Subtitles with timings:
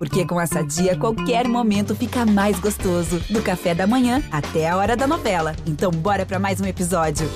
[0.00, 3.20] Porque com essa dia, qualquer momento fica mais gostoso.
[3.28, 5.54] Do café da manhã até a hora da novela.
[5.66, 7.28] Então, bora para mais um episódio.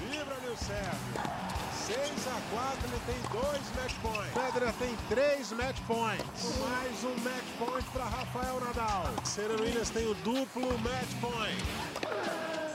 [0.00, 0.96] Vibra, Nil Sérgio.
[1.86, 4.32] 6 a 4 ele tem dois match points.
[4.32, 6.58] Federer tem três match points.
[6.60, 9.04] Mais um match point para Rafael Nadal.
[9.22, 11.62] Serena Williams tem o duplo match point.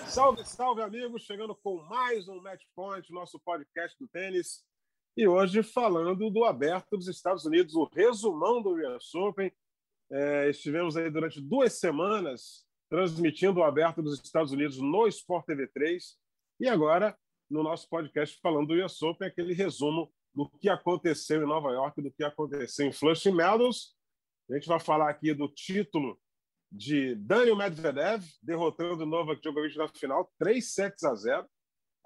[0.06, 1.24] Salve, salve, amigos!
[1.24, 4.64] Chegando com mais um Match Point, nosso podcast do tênis.
[5.16, 9.52] E hoje falando do aberto dos Estados Unidos, o resumão do US Open.
[10.12, 15.68] É, estivemos aí durante duas semanas transmitindo o aberto dos Estados Unidos no Sport TV
[15.68, 16.16] 3
[16.60, 17.18] e agora
[17.50, 22.02] no nosso podcast falando do US Open, aquele resumo do que aconteceu em Nova York,
[22.02, 23.96] do que aconteceu em Flushing Meadows.
[24.50, 26.20] A gente vai falar aqui do título
[26.72, 31.48] de Daniel Medvedev, derrotando o Novak Djokovic na final, 3 sets a 0.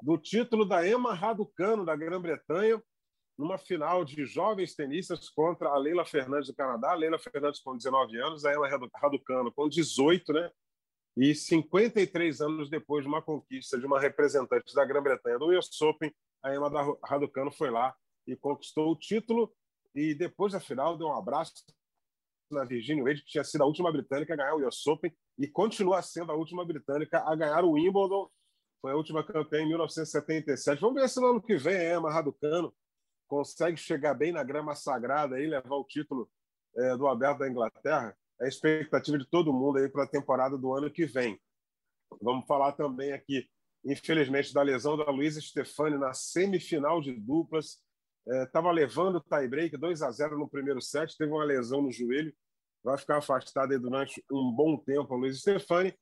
[0.04, 2.82] Do título da Emma Raducano, da Grã-Bretanha,
[3.38, 6.92] numa final de jovens tenistas contra a Leila Fernandes do Canadá.
[6.92, 10.52] A Leila Fernandes com 19 anos, a Emma Raducano com 18, né?
[11.16, 16.14] E 53 anos depois de uma conquista de uma representante da Grã-Bretanha do US Open,
[16.44, 16.70] a Emma
[17.04, 17.96] Raducano foi lá
[18.26, 19.54] e conquistou o título.
[19.96, 21.54] E depois da final, deu um abraço
[22.52, 25.48] na Virginia Wade, que tinha sido a última britânica a ganhar o US Open e
[25.48, 28.30] continua sendo a última britânica a ganhar o Wimbledon.
[28.82, 30.80] Foi a última campeã em 1977.
[30.80, 32.74] Vamos ver se no ano que vem a Emma Raducano
[33.28, 36.30] consegue chegar bem na grama sagrada e levar o título
[36.76, 40.58] é, do Aberto da Inglaterra, é a expectativa de todo mundo aí para a temporada
[40.58, 41.40] do ano que vem.
[42.22, 43.48] Vamos falar também aqui,
[43.84, 47.80] infelizmente, da lesão da Luísa Stefani na semifinal de duplas.
[48.28, 51.92] Estava é, levando o tie-break 2 a 0 no primeiro set, teve uma lesão no
[51.92, 52.34] joelho,
[52.84, 55.94] vai ficar afastada durante um bom tempo a Luísa Stefani.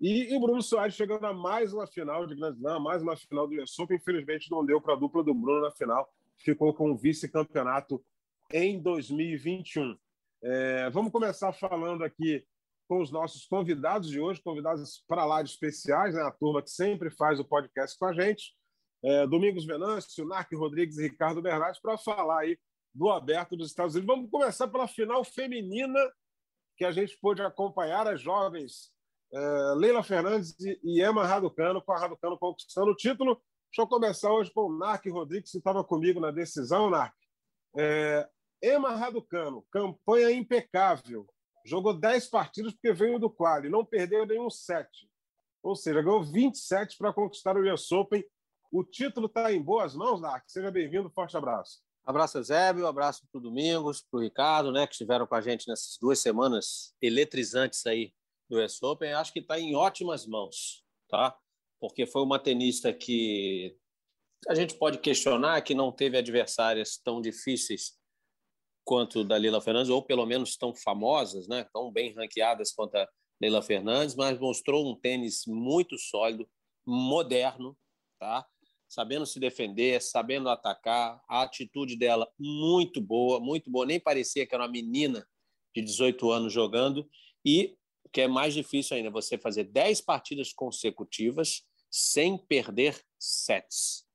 [0.00, 3.46] E, o Bruno Soares chegando a mais uma final de Grand Slam, mais uma final
[3.46, 3.96] do US Open.
[3.96, 8.04] Infelizmente, não deu para a dupla do Bruno na final ficou com o vice-campeonato
[8.52, 9.96] em 2021.
[10.42, 12.44] É, vamos começar falando aqui
[12.88, 16.22] com os nossos convidados de hoje, convidados para lá de especiais, né?
[16.22, 18.54] a turma que sempre faz o podcast com a gente.
[19.04, 22.58] É, Domingos Venâncio, Narc Rodrigues e Ricardo Bernardes, para falar aí
[22.94, 24.14] do aberto dos Estados Unidos.
[24.14, 25.98] Vamos começar pela final feminina,
[26.76, 28.92] que a gente pôde acompanhar as jovens
[29.32, 33.40] é, Leila Fernandes e Emma Raducano, com a Raducano conquistando o título
[33.72, 37.14] Deixa eu começar hoje com o Narc Rodrigues, que estava comigo na decisão, Narc.
[37.74, 38.28] É,
[38.62, 41.26] Emma Raducano, campanha impecável.
[41.64, 44.90] Jogou 10 partidas porque veio do quali, não perdeu nenhum set.
[45.62, 48.22] Ou seja, ganhou 27 para conquistar o US Open.
[48.70, 50.44] O título está em boas mãos, Narc.
[50.48, 51.80] Seja bem-vindo, forte abraço.
[52.04, 55.66] Abraço, Eusébio, abraço para o Domingos, para o Ricardo, né, que estiveram com a gente
[55.66, 58.12] nessas duas semanas eletrizantes aí
[58.50, 59.14] do US Open.
[59.14, 61.34] Acho que está em ótimas mãos, tá?
[61.82, 63.76] Porque foi uma tenista que
[64.48, 67.98] a gente pode questionar que não teve adversárias tão difíceis
[68.84, 71.66] quanto da Leila Fernandes, ou pelo menos tão famosas, né?
[71.72, 73.08] tão bem ranqueadas quanto a
[73.40, 76.48] Leila Fernandes, mas mostrou um tênis muito sólido,
[76.86, 77.76] moderno,
[78.20, 78.46] tá?
[78.88, 84.54] sabendo se defender, sabendo atacar, a atitude dela muito boa, muito boa, nem parecia que
[84.54, 85.26] era uma menina
[85.74, 87.10] de 18 anos jogando,
[87.44, 94.06] e o que é mais difícil ainda, você fazer 10 partidas consecutivas sem perder sets.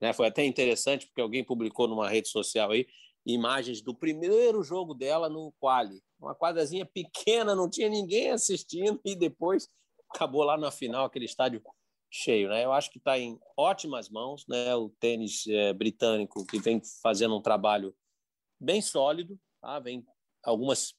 [0.00, 0.12] Né?
[0.12, 2.86] Foi até interessante, porque alguém publicou numa rede social aí
[3.26, 6.02] imagens do primeiro jogo dela no quali.
[6.20, 9.68] Uma quadrazinha pequena, não tinha ninguém assistindo, e depois
[10.10, 11.62] acabou lá na final, aquele estádio
[12.10, 12.48] cheio.
[12.48, 12.64] Né?
[12.64, 14.74] Eu acho que está em ótimas mãos né?
[14.76, 17.94] o tênis é, britânico, que vem fazendo um trabalho
[18.60, 19.80] bem sólido, tá?
[19.80, 20.06] vem
[20.44, 20.94] algumas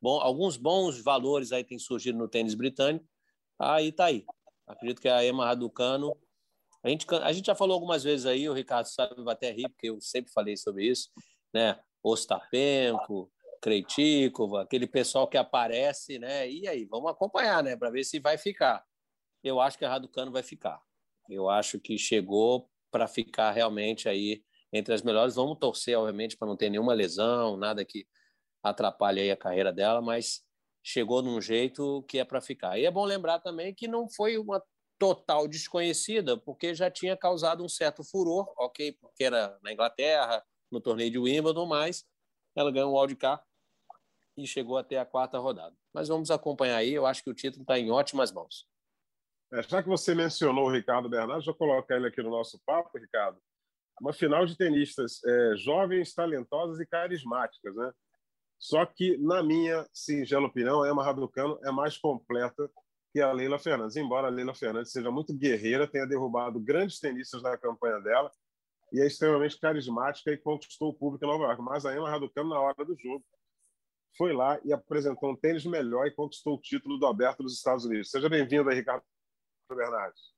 [0.00, 3.06] bom, alguns bons valores aí têm surgido no tênis britânico,
[3.58, 4.24] aí tá aí.
[4.66, 6.16] Acredito que a Emma Raducano.
[6.82, 9.90] A gente, a gente já falou algumas vezes aí, o Ricardo sabe bater rir, porque
[9.90, 11.10] eu sempre falei sobre isso,
[11.52, 11.78] né?
[12.02, 16.48] Ostapenko, Kreitikova, aquele pessoal que aparece, né?
[16.48, 17.76] E aí, vamos acompanhar, né?
[17.76, 18.84] Para ver se vai ficar.
[19.42, 20.80] Eu acho que a Raducano vai ficar.
[21.28, 25.34] Eu acho que chegou para ficar realmente aí entre as melhores.
[25.34, 28.06] Vamos torcer, obviamente, para não ter nenhuma lesão, nada que
[28.62, 30.45] atrapalhe aí a carreira dela, mas
[30.86, 32.78] chegou num jeito que é para ficar.
[32.78, 34.62] E é bom lembrar também que não foi uma
[34.96, 40.80] total desconhecida, porque já tinha causado um certo furor, ok, porque era na Inglaterra, no
[40.80, 42.04] torneio de Wimbledon, mas
[42.54, 43.42] ela ganhou o wildcard
[44.36, 45.74] e chegou até a quarta rodada.
[45.92, 48.64] Mas vamos acompanhar aí, eu acho que o título está em ótimas mãos.
[49.52, 52.96] É, já que você mencionou o Ricardo Bernardo, vou colocar ele aqui no nosso papo,
[52.96, 53.40] Ricardo.
[54.00, 57.92] Uma final de tenistas é, jovens, talentosas e carismáticas, né?
[58.58, 62.70] Só que, na minha singela opinião, a Emma Raducano é mais completa
[63.12, 63.96] que a Leila Fernandes.
[63.96, 68.30] Embora a Leila Fernandes seja muito guerreira, tenha derrubado grandes tenistas na campanha dela
[68.92, 71.62] e é extremamente carismática e conquistou o público em Nova York.
[71.62, 73.24] Mas a Emma Raducanu, na hora do jogo,
[74.16, 77.84] foi lá e apresentou um tênis melhor e conquistou o título do Aberto dos Estados
[77.84, 78.10] Unidos.
[78.10, 79.04] Seja bem-vindo aí, Ricardo
[79.68, 80.34] Bernardes.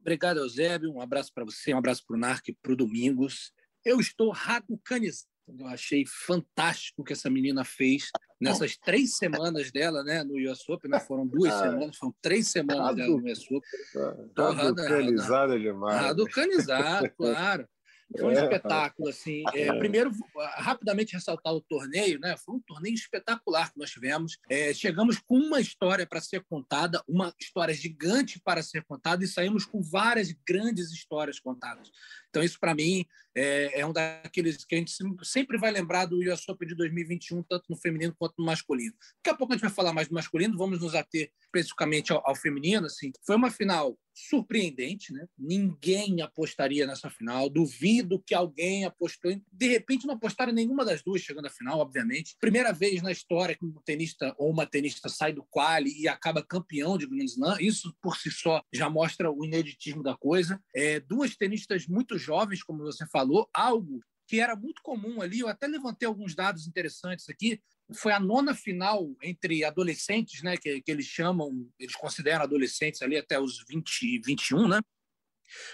[0.00, 0.92] Obrigado, Eusébio.
[0.92, 3.52] Um abraço para você, um abraço para o Narc, para o Domingos.
[3.84, 5.29] Eu estou raducanizado.
[5.58, 8.10] Eu achei fantástico o que essa menina fez
[8.40, 10.90] nessas três semanas dela, né, no US Open.
[10.90, 11.00] Né?
[11.00, 12.96] Foram duas ah, semanas, foram três semanas Radu...
[12.96, 14.54] dela no US Open.
[14.54, 16.00] Raducanizada demais.
[16.00, 17.68] Raducanizado, claro.
[18.18, 19.44] Foi um é, espetáculo, assim.
[19.54, 19.78] É, é.
[19.78, 20.10] Primeiro,
[20.56, 22.36] rapidamente ressaltar o torneio, né?
[22.36, 24.38] Foi um torneio espetacular que nós tivemos.
[24.48, 29.28] É, chegamos com uma história para ser contada, uma história gigante para ser contada, e
[29.28, 31.90] saímos com várias grandes histórias contadas.
[32.28, 33.04] Então, isso, para mim,
[33.34, 34.92] é, é, um daqueles que a gente
[35.22, 38.94] sempre vai lembrar do US Open de 2021, tanto no feminino quanto no masculino.
[39.16, 42.22] Daqui a pouco a gente vai falar mais do masculino, vamos nos ater especificamente ao,
[42.28, 42.86] ao feminino.
[42.86, 43.12] Assim.
[43.24, 43.96] Foi uma final
[44.28, 45.26] surpreendente, né?
[45.38, 47.48] Ninguém apostaria nessa final.
[47.48, 49.32] Duvido que alguém apostou.
[49.52, 52.36] De repente, não apostaram nenhuma das duas chegando à final, obviamente.
[52.40, 56.42] Primeira vez na história que um tenista ou uma tenista sai do quali e acaba
[56.42, 57.56] campeão de Grand Slam.
[57.60, 60.60] Isso por si só já mostra o ineditismo da coisa.
[60.74, 64.00] É, duas tenistas muito jovens, como você falou, algo
[64.30, 65.40] que era muito comum ali.
[65.40, 67.60] Eu até levantei alguns dados interessantes aqui.
[67.94, 73.16] Foi a nona final entre adolescentes, né, que, que eles chamam, eles consideram adolescentes ali
[73.16, 74.80] até os 20, 21, né?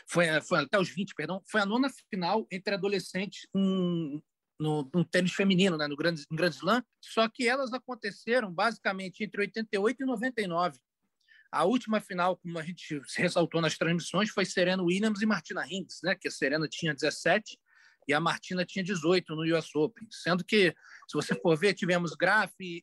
[0.06, 1.42] Foi, foi até os 20, perdão.
[1.46, 4.20] Foi a nona final entre adolescentes um,
[4.58, 9.22] no, no, tênis feminino, né, no Grand, no Grand Slam, só que elas aconteceram basicamente
[9.22, 10.78] entre 88 e 99.
[11.52, 16.00] A última final, como a gente ressaltou nas transmissões, foi Serena Williams e Martina Hingis,
[16.02, 16.14] né?
[16.14, 17.58] Que a Serena tinha 17
[18.06, 20.06] e a Martina tinha 18 no US Open.
[20.10, 20.74] Sendo que,
[21.08, 22.82] se você for ver, tivemos Graf e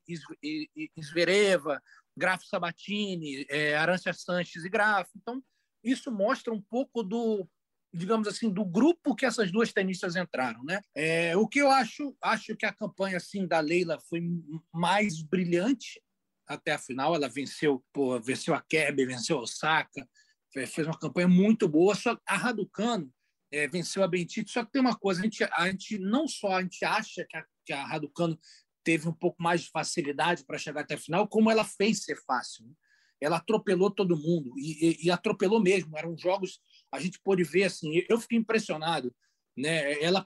[1.01, 1.81] Zvereva,
[2.15, 5.09] Graf Sabatini, é, Arancia Sanches e Graf.
[5.15, 5.41] Então,
[5.83, 7.47] isso mostra um pouco do
[7.95, 10.81] digamos assim, do grupo que essas duas tenistas entraram, né?
[10.95, 14.19] É, o que eu acho, acho que a campanha assim da Leila foi
[14.73, 16.01] mais brilhante,
[16.47, 17.13] até a final.
[17.13, 20.07] Ela venceu, pô, venceu a Kerber, venceu a Osaka,
[20.51, 21.93] fez uma campanha muito boa.
[21.93, 23.13] Só a Raducano
[23.53, 24.51] é, venceu a Bentite.
[24.51, 27.37] Só que tem uma coisa, a gente, a gente não só a gente acha que
[27.37, 28.37] a, que a Raducano
[28.83, 32.17] teve um pouco mais de facilidade para chegar até a final, como ela fez ser
[32.25, 32.65] fácil.
[32.65, 32.73] Né?
[33.21, 35.97] Ela atropelou todo mundo e, e, e, atropelou mesmo.
[35.97, 36.59] Eram jogos
[36.91, 38.03] a gente pôde ver assim.
[38.09, 39.15] Eu fiquei impressionado,
[39.55, 40.01] né?
[40.03, 40.25] Ela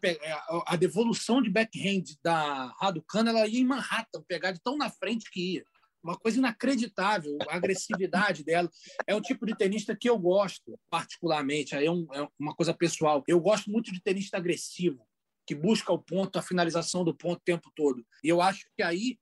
[0.66, 5.30] a devolução de backhand da Raducano, ela ia em Manhattan, pegar de tão na frente
[5.30, 5.66] que ia
[6.08, 8.70] uma coisa inacreditável, a agressividade dela.
[9.06, 12.74] É um tipo de tenista que eu gosto, particularmente, aí é, um, é uma coisa
[12.74, 13.24] pessoal.
[13.28, 15.06] Eu gosto muito de tenista agressivo,
[15.46, 18.06] que busca o ponto, a finalização do ponto o tempo todo.
[18.24, 19.20] E eu acho que aí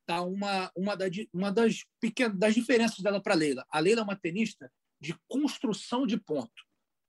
[0.00, 3.64] está uma, uma, da, uma das pequenas das diferenças dela para Leila.
[3.70, 6.50] A Leila é uma tenista de construção de ponto.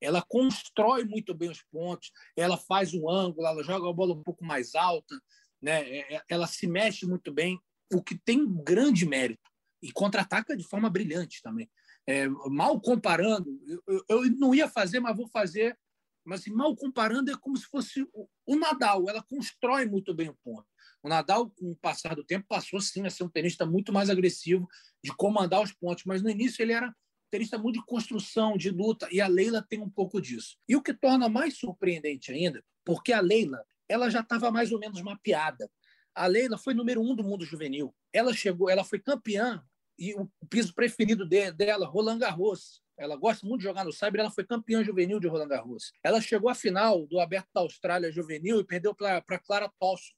[0.01, 4.21] Ela constrói muito bem os pontos, ela faz um ângulo, ela joga a bola um
[4.21, 5.17] pouco mais alta,
[5.61, 5.89] né?
[5.89, 7.57] É, é, ela se mexe muito bem
[7.93, 9.49] o que tem um grande mérito
[9.81, 11.69] e contra-ataca de forma brilhante também.
[12.07, 13.49] É, mal comparando,
[13.87, 15.77] eu, eu, não ia fazer, mas vou fazer.
[16.25, 19.09] Mas assim, mal comparando é como se fosse o, o, Nadal.
[19.09, 20.65] Ela constrói muito bem o ponto.
[21.01, 24.09] O Nadal, com o passar do tempo, passou sim a ser um tenista muito mais
[24.09, 24.67] agressivo,
[25.03, 26.05] de comandar os pontos.
[26.05, 26.93] Mas no início ele era
[27.29, 30.55] tenista muito de construção, de luta, e a Leila tem um pouco disso.
[30.69, 34.79] E o que torna mais surpreendente ainda, porque a Leila ela já estava mais ou
[34.79, 35.69] menos mapeada.
[36.15, 37.93] A Leila foi número um do mundo juvenil.
[38.11, 39.63] Ela chegou, ela foi campeã
[39.97, 42.81] e o piso preferido de, dela, Roland Garros.
[42.97, 45.91] Ela gosta muito de jogar no Cyber, ela foi campeã juvenil de Roland Garros.
[46.03, 50.13] Ela chegou à final do Aberto da Austrália juvenil e perdeu para Clara Tolson.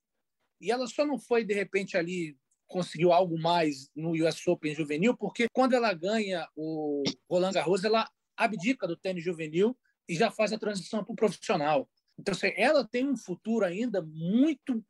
[0.59, 2.37] E ela só não foi, de repente, ali,
[2.67, 8.09] conseguiu algo mais no US Open juvenil, porque quando ela ganha o Roland Garros, ela
[8.35, 11.89] abdica do tênis juvenil e já faz a transição para o profissional.
[12.17, 14.83] Então, assim, ela tem um futuro ainda muito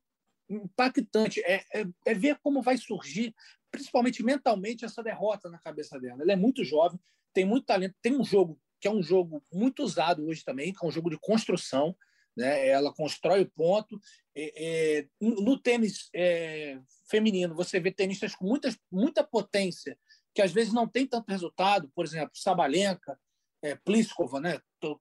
[0.50, 1.42] impactante.
[1.42, 3.34] É, é, é, ver como vai surgir,
[3.72, 6.22] principalmente mentalmente, essa derrota na cabeça dela.
[6.22, 7.00] Ela é muito jovem,
[7.34, 10.84] tem muito talento, tem um jogo que é um jogo muito usado hoje também, que
[10.84, 11.96] é um jogo de construção.
[12.38, 12.68] Né?
[12.68, 14.00] Ela constrói o ponto.
[14.36, 19.98] É, é no tênis é, feminino, você vê tenistas com muitas, muita potência,
[20.34, 23.18] que às vezes não tem tanto resultado, por exemplo, Sabalenka,
[23.66, 24.60] é, Pliskova, né?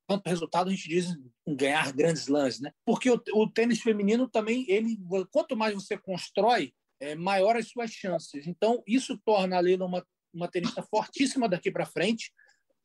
[0.08, 1.14] Tanto resultado a gente diz
[1.46, 2.72] ganhar grandes lãs, né?
[2.82, 4.96] Porque o, o, tênis feminino também, ele,
[5.30, 8.46] quanto mais você constrói, é, maior as suas chances.
[8.46, 12.32] Então, isso torna a Leila uma, uma tenista fortíssima daqui para frente.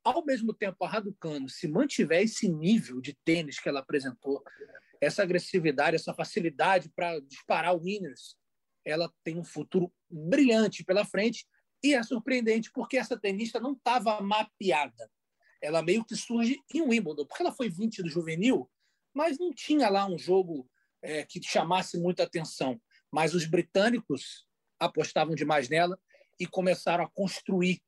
[0.04, 4.44] Ao mesmo tempo, a Raducano, se mantiver esse nível de tênis que ela apresentou,
[5.00, 8.36] essa agressividade, essa facilidade para disparar winners,
[8.84, 11.48] ela tem um futuro brilhante pela frente.
[11.82, 15.10] E é surpreendente porque essa tenista não estava mapeada
[15.62, 18.70] ela meio que surge em Wimbledon, porque ela foi 20 do juvenil,
[19.14, 20.70] mas não tinha lá um jogo
[21.02, 22.80] é, que chamasse muita atenção.
[23.12, 24.46] Mas os britânicos
[24.80, 26.00] apostavam demais nela
[26.40, 27.82] e começaram a construir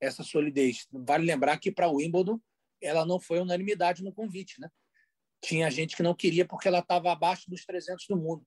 [0.00, 0.86] essa solidez.
[0.92, 2.40] Vale lembrar que para Wimbledon
[2.82, 4.68] ela não foi unanimidade no convite, né?
[5.42, 8.46] Tinha gente que não queria porque ela estava abaixo dos 300 do mundo.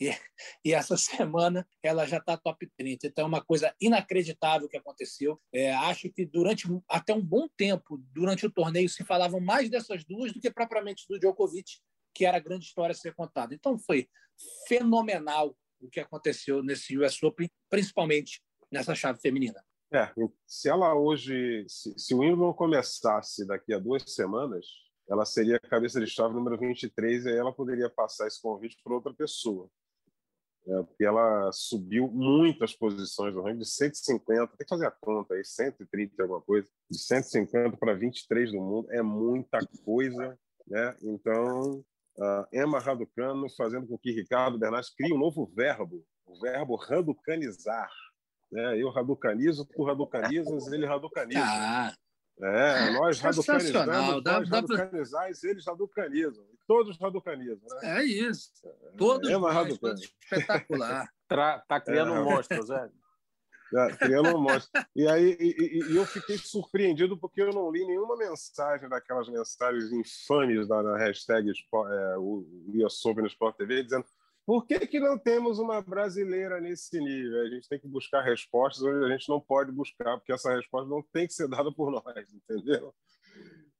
[0.00, 0.10] E,
[0.64, 3.06] e, essa semana ela já está top 30.
[3.06, 5.40] Então é uma coisa inacreditável que aconteceu.
[5.52, 10.04] É, acho que durante até um bom tempo, durante o torneio, se falavam mais dessas
[10.04, 11.80] duas do que propriamente do Djokovic,
[12.14, 13.54] que era a grande história a ser contada.
[13.54, 14.08] Então foi
[14.66, 19.62] fenomenal o que aconteceu nesse US Open, principalmente nessa chave feminina.
[19.92, 20.12] É,
[20.46, 24.66] se ela hoje, se, se o Wimbledon começasse daqui a duas semanas,
[25.08, 28.76] ela seria a cabeça de chave número 23 e aí ela poderia passar esse convite
[28.82, 29.70] para outra pessoa.
[30.66, 35.34] É, porque ela subiu muitas posições no ranking de 150, tem que fazer a conta
[35.34, 40.96] aí, 130 alguma coisa, de 150 para 23 do mundo, é muita coisa, né?
[41.02, 41.84] Então,
[42.16, 47.90] uh, Emma Raducano fazendo com que Ricardo Bernardes crie um novo verbo, o verbo raducanizar.
[48.50, 48.80] Né?
[48.80, 51.44] Eu raducanizo, tu raducanizas, ele raducaniza.
[51.44, 51.94] Ah.
[52.40, 55.50] É, nós raducanizamos, dá, nós dá raducanizais, pra...
[55.50, 56.46] eles raducanizam.
[56.66, 57.68] Todos raducanizam.
[57.82, 58.00] Né?
[58.00, 58.50] É isso.
[58.96, 61.08] Todos, é, todos espetacular.
[61.30, 62.90] Está criando é, um monstro, Zé.
[63.74, 64.70] É, criando um monstro.
[64.94, 69.90] E aí e, e, eu fiquei surpreendido porque eu não li nenhuma mensagem daquelas mensagens
[69.92, 72.46] infames da, hashtag é, o
[72.84, 74.04] US Open Sport TV dizendo
[74.46, 77.40] por que, que não temos uma brasileira nesse nível?
[77.40, 80.88] A gente tem que buscar respostas onde a gente não pode buscar, porque essa resposta
[80.88, 82.94] não tem que ser dada por nós, entendeu?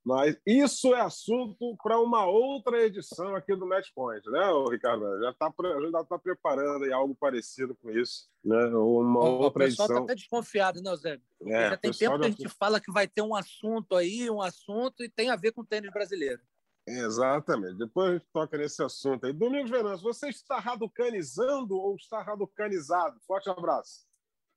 [0.04, 5.18] Mas isso é assunto para uma outra edição aqui do Match Point, né, Ricardo?
[5.22, 5.52] Já está
[5.90, 8.66] já tá preparando aí algo parecido com isso, né?
[8.66, 11.18] Uma o, outra o pessoal está até desconfiado, né, Zé?
[11.46, 14.42] É, já tem tempo que a gente fala que vai ter um assunto aí, um
[14.42, 16.42] assunto, e tem a ver com o tênis brasileiro.
[16.86, 17.78] Exatamente.
[17.78, 19.32] Depois a gente toca nesse assunto aí.
[19.32, 23.18] Domingos Venâncio, você está raducanizando ou está raducanizado?
[23.26, 24.04] Forte abraço.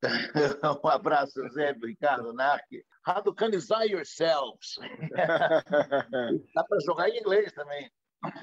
[0.84, 2.84] um abraço, Zé, Ricardo Narque.
[3.08, 4.76] Raducanizar yourselves.
[6.54, 7.90] Dá para jogar em inglês também.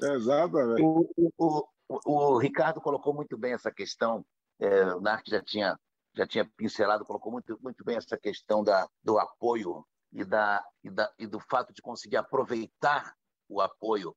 [0.01, 0.81] Exatamente.
[0.81, 1.07] O,
[1.37, 4.25] o, o, o, Ricardo colocou muito bem essa questão.
[4.59, 5.79] É, o Narque já tinha,
[6.15, 10.89] já tinha pincelado, colocou muito, muito bem essa questão da, do apoio e, da, e,
[10.89, 13.13] da, e do fato de conseguir aproveitar
[13.47, 14.15] o apoio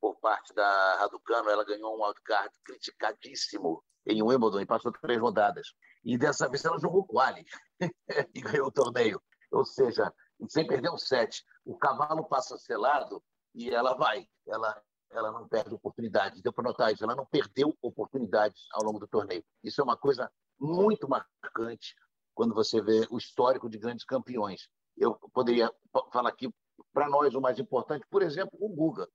[0.00, 1.50] por parte da Raducano.
[1.50, 5.74] Ela ganhou um wildcard criticadíssimo em Wimbledon e passou três rodadas.
[6.02, 7.44] E dessa vez ela jogou quali
[8.34, 9.20] e ganhou o torneio.
[9.50, 10.12] Ou seja,
[10.48, 11.44] sem perder um set.
[11.64, 13.22] O cavalo passa selado
[13.54, 14.26] e ela vai.
[14.46, 16.42] Ela, ela não perde oportunidades.
[16.42, 17.04] Deu para notar isso.
[17.04, 19.44] Ela não perdeu oportunidades ao longo do torneio.
[19.62, 21.94] Isso é uma coisa muito marcante
[22.34, 24.68] quando você vê o histórico de grandes campeões.
[24.96, 25.72] Eu poderia
[26.12, 26.52] falar aqui
[26.92, 29.06] para nós, o mais importante, por exemplo, o Guga,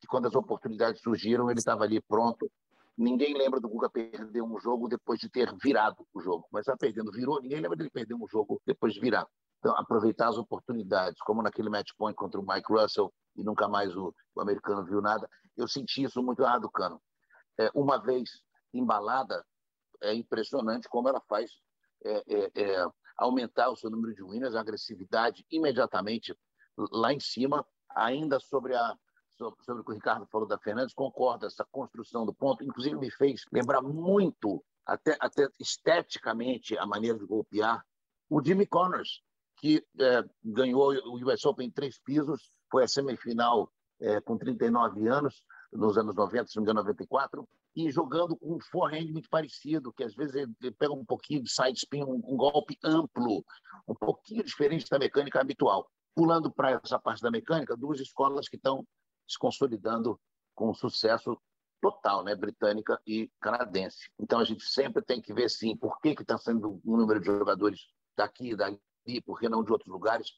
[0.00, 2.50] que quando as oportunidades surgiram, ele estava ali pronto.
[2.96, 6.46] Ninguém lembra do Guga perder um jogo depois de ter virado o jogo.
[6.52, 9.26] Mas está perdendo, virou, ninguém lembra dele perder um jogo depois de virar.
[9.64, 13.96] Então, aproveitar as oportunidades, como naquele match point contra o Mike Russell, e nunca mais
[13.96, 15.26] o, o americano viu nada.
[15.56, 17.00] Eu senti isso muito errado, Cano.
[17.58, 18.42] É, uma vez
[18.74, 19.42] embalada,
[20.02, 21.50] é impressionante como ela faz
[22.04, 26.38] é, é, é aumentar o seu número de winners, a agressividade imediatamente
[26.92, 28.94] lá em cima, ainda sobre a
[29.36, 33.10] sobre o que o Ricardo falou da Fernandes, concordo, essa construção do ponto, inclusive me
[33.10, 37.84] fez lembrar muito, até, até esteticamente, a maneira de golpear,
[38.30, 39.24] o Jimmy Connors,
[39.64, 45.08] que é, ganhou o US Open em três pisos, foi a semifinal é, com 39
[45.08, 45.42] anos,
[45.72, 49.90] nos anos 90, se não me engano, 94, e jogando com um forehand muito parecido,
[49.90, 53.42] que às vezes ele pega um pouquinho de side spin, um, um golpe amplo,
[53.88, 55.90] um pouquinho diferente da mecânica habitual.
[56.14, 58.86] Pulando para essa parte da mecânica, duas escolas que estão
[59.26, 60.20] se consolidando
[60.54, 61.40] com sucesso
[61.80, 62.34] total, né?
[62.34, 64.10] britânica e canadense.
[64.20, 67.26] Então a gente sempre tem que ver, sim, por que está sendo um número de
[67.26, 67.80] jogadores
[68.14, 68.78] daqui, dali,
[69.24, 70.32] por que não de outros lugares.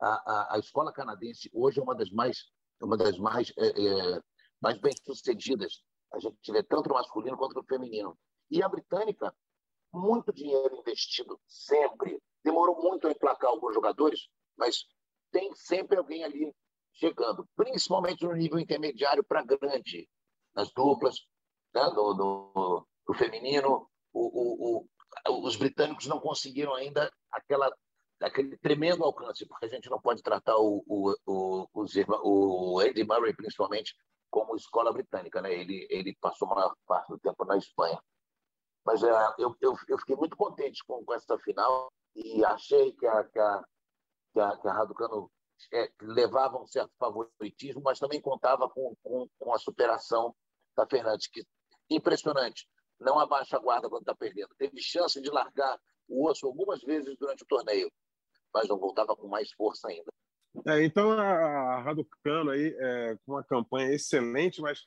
[0.00, 2.44] A, a, a escola canadense hoje é uma das mais,
[2.80, 4.20] uma das mais, é, é,
[4.60, 5.82] mais bem sucedidas.
[6.12, 8.16] A gente vê tanto no masculino quanto no feminino.
[8.50, 9.34] E a britânica,
[9.92, 12.20] muito dinheiro investido sempre.
[12.44, 14.84] Demorou muito a emplacar alguns jogadores, mas
[15.30, 16.54] tem sempre alguém ali
[16.94, 20.08] chegando, principalmente no nível intermediário para grande,
[20.54, 21.16] nas duplas,
[21.74, 21.82] né?
[21.94, 23.88] no, no, no, feminino.
[24.12, 24.86] O, o,
[25.28, 27.70] o, os britânicos não conseguiram ainda aquela,
[28.20, 31.66] aquele tremendo alcance, porque a gente não pode tratar o, o, o,
[32.24, 33.94] o Andy Murray, principalmente,
[34.30, 35.40] como escola britânica.
[35.40, 35.52] Né?
[35.54, 38.00] Ele, ele passou a maior parte do tempo na Espanha.
[38.84, 43.06] Mas é, eu, eu, eu fiquei muito contente com, com essa final e achei que
[43.06, 43.64] a, que a,
[44.32, 45.30] que a, que a Raducano
[45.72, 50.34] é, levava um certo favoritismo, mas também contava com, com, com a superação
[50.76, 51.44] da Fernandes, que
[51.90, 52.68] impressionante.
[52.98, 54.54] Não abaixa a guarda quando está perdendo.
[54.56, 57.90] Teve chance de largar o osso algumas vezes durante o torneio,
[58.52, 60.10] mas não voltava com mais força ainda.
[60.66, 64.80] É, então a Raducano aí é, com uma campanha excelente, mas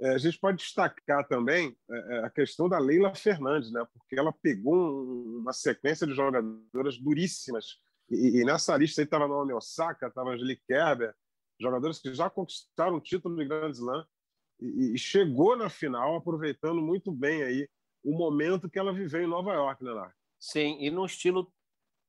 [0.00, 3.86] é, a gente pode destacar também é, é, a questão da Leila Fernandes, né?
[3.92, 7.78] Porque ela pegou um, uma sequência de jogadoras duríssimas
[8.10, 11.14] e, e nessa lista aí estava Naomi Osaka, estava Angelique Kerber,
[11.60, 14.04] jogadores que já conquistaram o título de Grand Slam
[14.60, 17.68] e, e, chegou na final aproveitando muito bem aí
[18.02, 20.14] o momento que ela viveu em Nova York, né, Lar?
[20.38, 21.52] Sim, e num estilo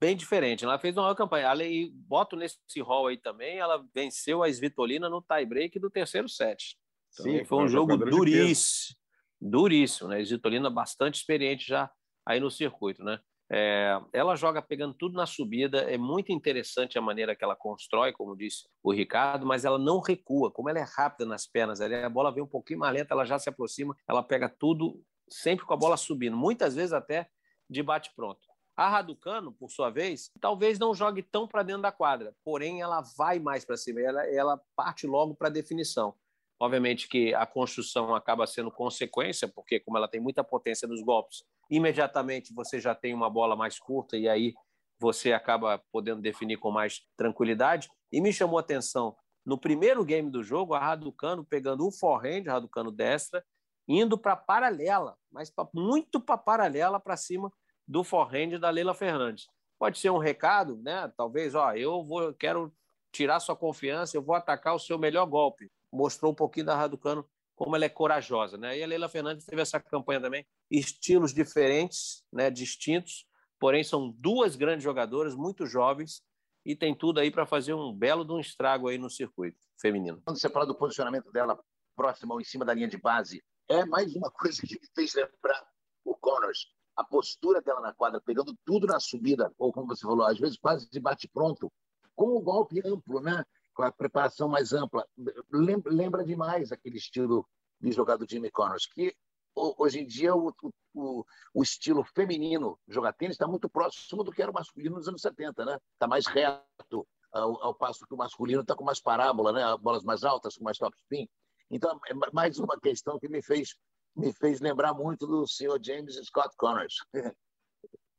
[0.02, 0.66] bem diferente.
[0.66, 1.46] Ela fez uma maior campanha.
[1.46, 6.28] Ela, e boto nesse hall aí também, ela venceu a Svitolina no tie-break do terceiro
[6.28, 6.76] set.
[7.14, 8.98] Então, Sim, foi um jogo duríssimo,
[9.40, 10.24] duríssimo, né?
[10.24, 11.92] Svitolina bastante experiente já
[12.26, 13.20] aí no circuito, né?
[13.54, 18.14] É, ela joga pegando tudo na subida, é muito interessante a maneira que ela constrói,
[18.14, 22.10] como disse o Ricardo, mas ela não recua, como ela é rápida nas pernas, a
[22.10, 25.74] bola vem um pouquinho mais lenta, ela já se aproxima, ela pega tudo sempre com
[25.74, 27.28] a bola subindo, muitas vezes até
[27.70, 28.51] de bate-pronto.
[28.76, 33.02] A Raducano, por sua vez, talvez não jogue tão para dentro da quadra, porém ela
[33.18, 36.16] vai mais para cima, ela, ela parte logo para a definição.
[36.60, 41.44] Obviamente que a construção acaba sendo consequência, porque como ela tem muita potência nos golpes,
[41.70, 44.54] imediatamente você já tem uma bola mais curta e aí
[45.00, 47.90] você acaba podendo definir com mais tranquilidade.
[48.12, 52.44] E me chamou a atenção no primeiro game do jogo, a Raducano pegando um forehand,
[52.46, 53.44] Raducano destra,
[53.88, 57.52] indo para paralela, mas pra, muito para paralela para cima
[57.92, 59.50] do forehand da Leila Fernandes.
[59.78, 61.12] Pode ser um recado, né?
[61.18, 62.74] Talvez, ó, eu vou, quero
[63.12, 65.70] tirar sua confiança, eu vou atacar o seu melhor golpe.
[65.92, 68.78] Mostrou um pouquinho da Raducano como ela é corajosa, né?
[68.78, 73.28] E a Leila Fernandes teve essa campanha também, estilos diferentes, né, distintos,
[73.60, 76.24] porém são duas grandes jogadoras, muito jovens,
[76.66, 80.22] e tem tudo aí para fazer um belo de um estrago aí no circuito feminino.
[80.24, 81.60] Quando você fala do posicionamento dela
[81.96, 85.14] próxima ou em cima da linha de base, é mais uma coisa que me fez
[85.14, 85.68] lembrar
[86.06, 86.66] o Connors
[87.02, 90.58] a postura dela na quadra, pegando tudo na subida, ou como você falou, às vezes
[90.58, 91.72] quase de bate-pronto,
[92.16, 93.44] com o golpe amplo, né?
[93.74, 95.08] com a preparação mais ampla.
[95.52, 97.48] Lembra, lembra demais aquele estilo
[97.80, 99.16] de jogar do Jimmy Connors, que
[99.56, 100.54] hoje em dia o,
[100.94, 105.08] o, o estilo feminino jogar tênis está muito próximo do que era o masculino nos
[105.08, 105.78] anos 70, né?
[105.94, 109.78] Está mais reto, ao, ao, passo que o masculino está com mais parábola, né?
[109.78, 111.28] Bolas mais altas, com mais top spin.
[111.70, 113.76] Então, é mais uma questão que me fez
[114.16, 116.96] me fez lembrar muito do senhor James Scott Connors.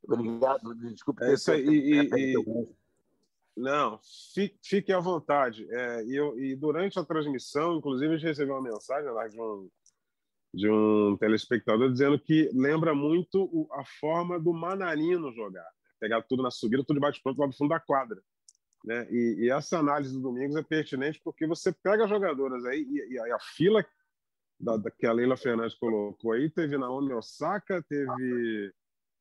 [0.07, 1.23] Obrigado, desculpe.
[1.23, 1.65] É isso aí.
[1.65, 2.67] E, e,
[3.55, 3.99] não,
[4.33, 5.65] fique, fique à vontade.
[5.71, 9.39] É, e, eu, e, durante a transmissão, inclusive, a gente recebeu uma mensagem lá de
[9.39, 9.69] um,
[10.53, 15.67] de um telespectador dizendo que lembra muito o, a forma do Manarino jogar.
[15.99, 18.21] Pegar tudo na subida, tudo debaixo pronto lá do fundo da quadra.
[18.83, 19.07] Né?
[19.09, 23.31] E, e, essa análise do Domingos é pertinente porque você pega jogadoras aí e, e
[23.31, 23.85] a fila
[24.63, 28.73] da, da, que a Leila Fernandes colocou aí, teve Naomi Osaka, teve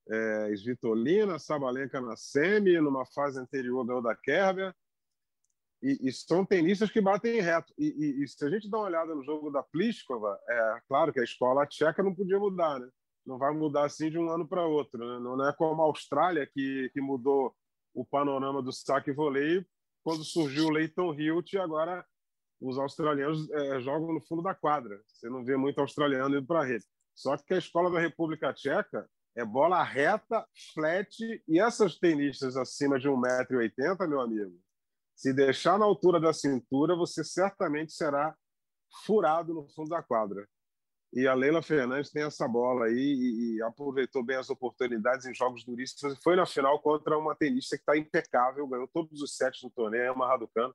[0.08, 4.74] é, Svitolina, Sabalenka na semi, numa fase anterior ganhou da Kerber,
[5.82, 7.74] e, e, são tenistas que batem reto.
[7.76, 11.12] E, e, e, se a gente dá uma olhada no jogo da Pliskova, é claro
[11.12, 12.88] que a escola tcheca não podia mudar, né?
[13.26, 14.98] Não vai mudar assim de um ano para outro.
[14.98, 15.18] Né?
[15.18, 17.52] Não é como a Austrália, que, que mudou
[17.92, 19.66] o panorama do saque e voleio
[20.04, 22.04] quando surgiu o Leighton Hilt e agora
[22.62, 25.00] os australianos é, jogam no fundo da quadra.
[25.06, 26.84] Você não vê muito australiano indo para a rede.
[27.14, 31.10] Só que a escola da República Tcheca é bola reta, flat,
[31.48, 34.58] e essas tenistas acima de 1,80m, meu amigo,
[35.14, 38.34] se deixar na altura da cintura, você certamente será
[39.04, 40.46] furado no fundo da quadra.
[41.12, 45.34] E a Leila Fernandes tem essa bola aí e, e aproveitou bem as oportunidades em
[45.34, 46.18] jogos duríssimos.
[46.22, 50.04] Foi na final contra uma tenista que está impecável, ganhou todos os sets do torneio,
[50.04, 50.74] é uma Raducano.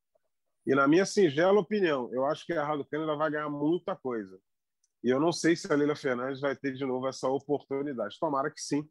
[0.68, 4.38] E na minha singela opinião, eu acho que a Raducano vai ganhar muita coisa.
[5.02, 8.20] E eu não sei se a Leila Fernandes vai ter de novo essa oportunidade.
[8.20, 8.86] Tomara que sim.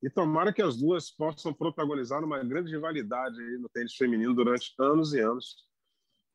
[0.00, 5.12] E tomara que as duas possam protagonizar uma grande rivalidade no tênis feminino durante anos
[5.12, 5.56] e anos,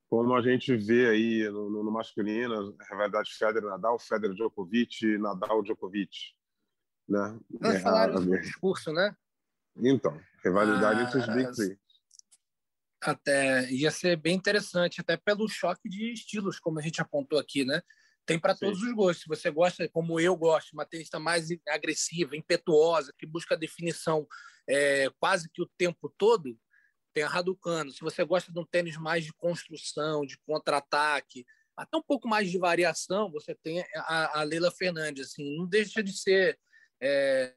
[0.10, 6.36] como a gente vê aí no, no, no masculino, a rivalidade Federer-Nadal, Federer-Djokovic, Nadal-Djokovic.
[7.08, 7.40] Né?
[7.62, 9.16] Nós é, falaram no discurso, né?
[9.78, 11.80] Então, rivalidade ah, entre os Big Three.
[13.06, 17.64] Até ia ser bem interessante, até pelo choque de estilos, como a gente apontou aqui,
[17.64, 17.82] né?
[18.26, 19.24] Tem para todos os gostos.
[19.24, 24.28] Se você gosta, como eu gosto, uma tenista mais agressiva, impetuosa, que busca definição
[24.68, 26.58] é, quase que o tempo todo,
[27.14, 27.92] tem a Raducano.
[27.92, 31.46] Se você gosta de um tênis mais de construção, de contra-ataque,
[31.78, 35.28] até um pouco mais de variação, você tem a, a Leila Fernandes.
[35.28, 36.60] Assim, não deixa de ser
[37.08, 37.54] é,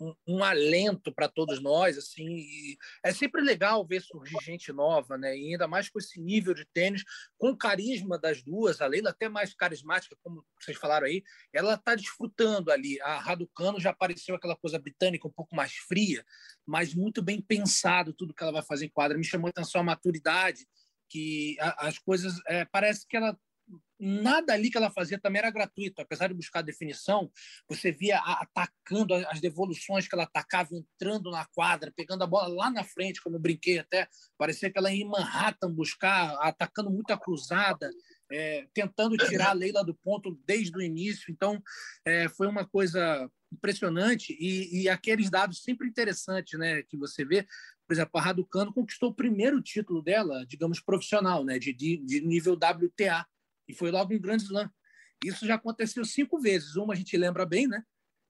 [0.00, 1.96] um, um, alento para todos nós.
[1.96, 5.38] assim É sempre legal ver surgir gente nova, né?
[5.38, 7.04] e ainda mais com esse nível de tênis,
[7.38, 8.80] com o carisma das duas.
[8.80, 13.00] A Leila, até mais carismática, como vocês falaram aí, ela está desfrutando ali.
[13.02, 16.24] A Raducano já apareceu aquela coisa britânica um pouco mais fria,
[16.66, 19.16] mas muito bem pensado tudo que ela vai fazer em quadra.
[19.16, 20.66] Me chamou a atenção a maturidade,
[21.08, 22.34] que as coisas.
[22.48, 23.38] É, parece que ela
[23.98, 26.00] nada ali que ela fazia também era gratuito.
[26.00, 27.30] Apesar de buscar definição,
[27.68, 32.70] você via atacando as devoluções que ela atacava, entrando na quadra, pegando a bola lá
[32.70, 34.08] na frente, como eu brinquei até.
[34.36, 37.90] Parecia que ela ia em Manhattan buscar, atacando muita cruzada,
[38.30, 41.32] é, tentando tirar a Leila do ponto desde o início.
[41.32, 41.62] Então,
[42.04, 47.46] é, foi uma coisa impressionante e, e, aqueles dados sempre interessantes né, que você vê.
[47.86, 52.52] Por exemplo, a Raducano conquistou o primeiro título dela, digamos, profissional, né, de, de nível
[52.52, 53.26] WTA
[53.68, 54.70] e foi logo um grande slam.
[55.24, 56.76] Isso já aconteceu cinco vezes.
[56.76, 57.82] Uma a gente lembra bem, né?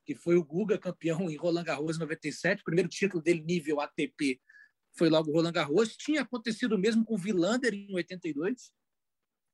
[0.04, 4.40] Que foi o Guga campeão em Roland Garros em 97, primeiro título dele nível ATP
[4.98, 5.96] foi logo Roland Garros.
[5.96, 8.72] Tinha acontecido mesmo com o Villander em 82,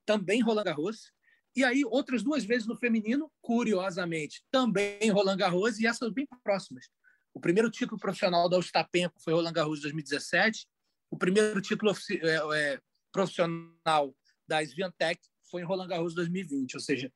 [0.07, 1.13] também Roland Garros.
[1.55, 6.87] E aí, outras duas vezes no feminino, curiosamente, também Roland Garros, e essas bem próximas.
[7.33, 10.67] O primeiro título profissional da Ostapenko foi Roland Garros 2017.
[11.11, 12.81] O primeiro título é, é,
[13.13, 14.17] profissional
[14.49, 15.21] da Sviantec
[15.55, 17.13] foi em Roland Garros 2020, ou seja,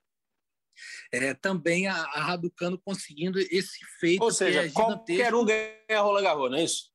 [1.11, 4.22] é, também a, a Raducano conseguindo esse feito.
[4.22, 6.92] Ou seja, é qualquer um ganha Roland Garros, não é isso?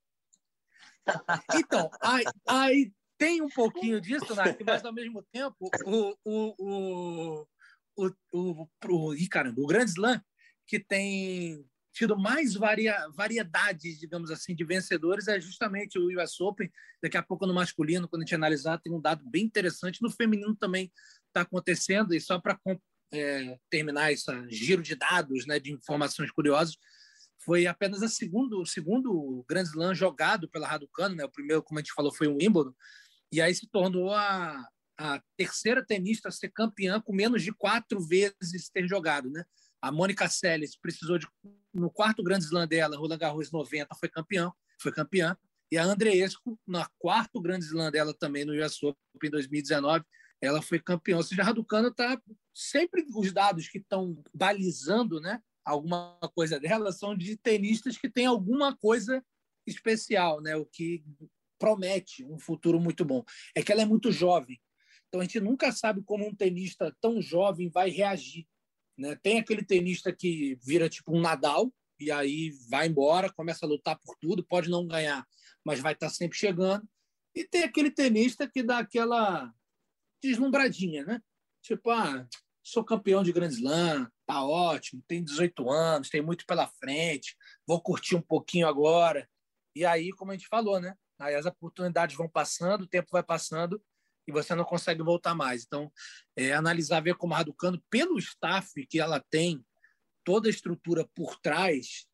[1.53, 7.45] Então, aí, aí tem um pouquinho disso, Nath, mas ao mesmo tempo, o, o,
[7.97, 10.23] o, o, o, e, caramba, o Grand Slam,
[10.65, 11.61] que tem
[11.93, 16.71] tido mais varia, variedades, digamos assim, de vencedores é justamente o US Open.
[17.01, 20.01] Daqui a pouco no masculino, quando a gente analisar, tem um dado bem interessante.
[20.01, 20.91] No feminino também
[21.33, 22.59] está acontecendo, e só para
[23.11, 26.77] é, terminar esse giro de dados, né, de informações curiosas,
[27.43, 31.25] foi apenas a segundo, o segundo Grand Slam jogado pela Raducano, né?
[31.25, 32.73] O primeiro, como a gente falou, foi o Wimbledon,
[33.31, 34.65] e aí se tornou a,
[34.97, 39.43] a terceira tenista a ser campeã com menos de quatro vezes ter jogado, né?
[39.81, 41.27] A Mônica Seles precisou de
[41.73, 45.35] no quarto Grand Slam dela, Roland Garros 90, foi campeão, foi campeã.
[45.71, 50.05] E a Andreescu, no quarto Grand Slam dela também no US Open em 2019,
[50.43, 51.17] ela foi campeã.
[51.17, 52.21] Ou seja, a Raducano está
[52.53, 55.41] sempre os dados que estão balizando, né?
[55.63, 59.23] Alguma coisa dela são de tenistas que têm alguma coisa
[59.65, 60.55] especial, né?
[60.57, 61.01] O que
[61.57, 63.23] promete um futuro muito bom.
[63.55, 64.59] É que ela é muito jovem.
[65.07, 68.45] Então a gente nunca sabe como um tenista tão jovem vai reagir.
[68.97, 69.15] Né?
[69.23, 73.97] Tem aquele tenista que vira tipo um Nadal e aí vai embora, começa a lutar
[74.03, 75.25] por tudo, pode não ganhar,
[75.63, 76.85] mas vai estar sempre chegando.
[77.33, 79.53] E tem aquele tenista que dá aquela
[80.27, 81.21] deslumbradinha, né?
[81.61, 82.27] Tipo, ah,
[82.63, 87.35] sou campeão de Grand Slam, tá ótimo, tenho 18 anos, tem muito pela frente,
[87.67, 89.27] vou curtir um pouquinho agora.
[89.75, 90.95] E aí, como a gente falou, né?
[91.19, 93.81] Aí as oportunidades vão passando, o tempo vai passando
[94.27, 95.63] e você não consegue voltar mais.
[95.63, 95.91] Então,
[96.35, 99.63] é, analisar, ver como a Raducano, pelo staff que ela tem,
[100.23, 102.05] toda a estrutura por trás,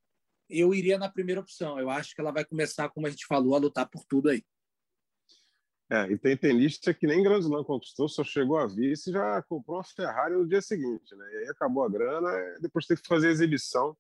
[0.49, 1.79] eu iria na primeira opção.
[1.79, 4.43] Eu acho que ela vai começar, como a gente falou, a lutar por tudo aí.
[5.91, 9.41] É, e tem tenista que nem Grand Slam conquistou, só chegou a vice e já
[9.41, 11.33] comprou uma Ferrari no dia seguinte, né?
[11.33, 12.29] E aí acabou a grana,
[12.61, 13.97] depois tem que fazer exibição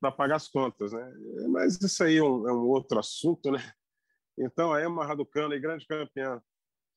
[0.00, 1.14] para pagar as contas, né?
[1.50, 3.60] Mas isso aí é um, é um outro assunto, né?
[4.36, 6.42] Então, a Emma Raducano, grande campeã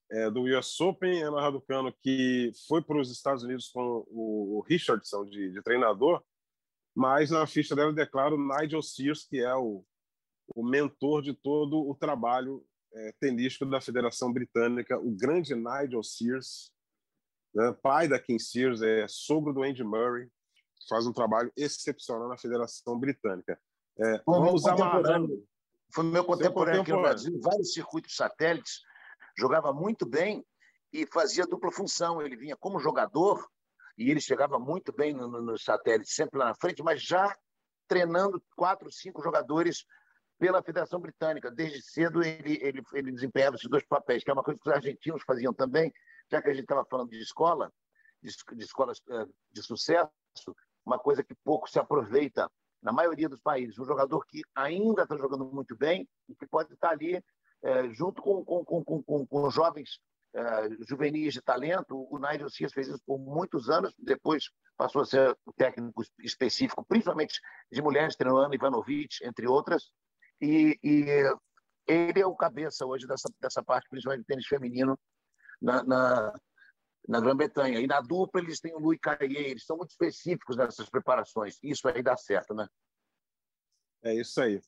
[0.10, 5.25] é, do US Open, Emma Raducano, que foi para os Estados Unidos com o Richardson
[5.25, 6.23] de, de, treinador,
[6.95, 9.86] mas na ficha dela declara o Nigel Sears, que é o,
[10.56, 16.71] o mentor de todo o trabalho é, tenístico da Federação Britânica, o grande Nigel Sears,
[17.54, 20.30] né, pai da Kim Sears, é sogro do Andy Murray,
[20.88, 23.60] faz um trabalho excepcional na Federação Britânica.
[24.00, 25.45] É, vamos amarrando.
[25.93, 28.82] Foi meu contemporâneo aqui no Brasil, vários circuitos satélites,
[29.38, 30.45] jogava muito bem
[30.91, 32.21] e fazia dupla função.
[32.21, 33.47] Ele vinha como jogador
[33.97, 37.36] e ele chegava muito bem nos no, satélites, sempre lá na frente, mas já
[37.88, 39.86] treinando quatro, cinco jogadores
[40.39, 41.52] pela Federação Britânica.
[41.52, 44.76] Desde cedo ele, ele, ele desempenhava esses dois papéis, que é uma coisa que os
[44.76, 45.91] argentinos faziam também,
[46.32, 47.71] já que a gente estava falando de escola,
[48.21, 50.12] de, de escolas eh, de sucesso,
[50.86, 52.50] uma coisa que pouco se aproveita
[52.82, 53.78] na maioria dos países.
[53.78, 57.21] Um jogador que ainda está jogando muito bem e que pode estar ali
[57.63, 60.00] é, junto com, com, com, com, com jovens
[60.34, 62.08] é, juvenis de talento.
[62.10, 64.45] O Nigel Cias fez isso por muitos anos, depois
[64.78, 67.39] passou a ser técnico específico, principalmente
[67.71, 69.91] de mulheres, treinando Ivanovic, entre outras.
[70.41, 71.06] E, e,
[71.88, 75.00] ele é o cabeça hoje dessa, dessa parte, principalmente de tênis feminino,
[75.62, 76.34] na, na,
[77.08, 77.80] na Grã-Bretanha.
[77.80, 81.58] E na dupla eles têm o Louis Carrier, eles são muito específicos nessas preparações.
[81.63, 82.67] Isso aí dá certo, né?
[84.04, 84.60] É isso aí.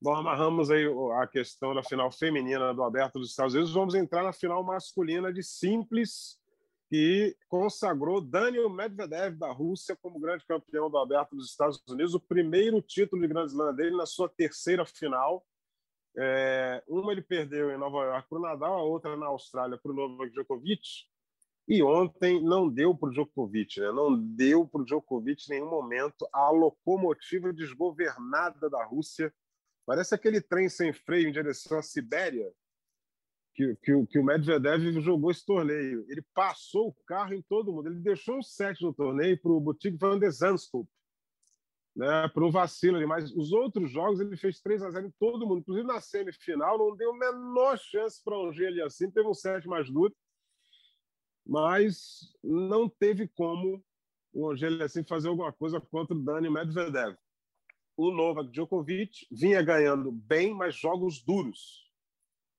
[0.00, 0.84] Bom, amarramos aí
[1.22, 3.72] a questão da final feminina do Aberto dos Estados Unidos.
[3.72, 6.38] Vamos entrar na final masculina de simples,
[6.88, 12.20] que consagrou Daniel Medvedev da Rússia como grande campeão do Aberto dos Estados Unidos, o
[12.20, 15.44] primeiro título de Grand Slam dele na sua terceira final.
[16.16, 19.90] É, uma ele perdeu em Nova York para o Nadal, a outra na Austrália para
[19.90, 20.82] o Novak Djokovic.
[21.66, 23.90] E ontem não deu para o Djokovic, né?
[23.90, 29.32] não deu para o Djokovic em nenhum momento a locomotiva desgovernada da Rússia.
[29.86, 32.52] Parece aquele trem sem freio em direção à Sibéria
[33.54, 36.04] que, que, que o Medvedev jogou esse torneio.
[36.08, 37.88] Ele passou o carro em todo mundo.
[37.88, 40.88] Ele deixou um set no torneio para o Boutique van de Zandstoep,
[41.96, 43.06] né, para o vacilo ali.
[43.06, 45.60] Mas os outros jogos ele fez 3 a 0 em todo mundo.
[45.60, 49.10] Inclusive na semifinal não deu a menor chance para o Angel ali assim.
[49.10, 50.14] Teve um set mais duro
[51.46, 53.84] mas não teve como
[54.32, 57.16] o Angel assim fazer alguma coisa contra o Dani Medvedev.
[57.96, 61.83] O Novak Djokovic vinha ganhando bem, mas jogos duros,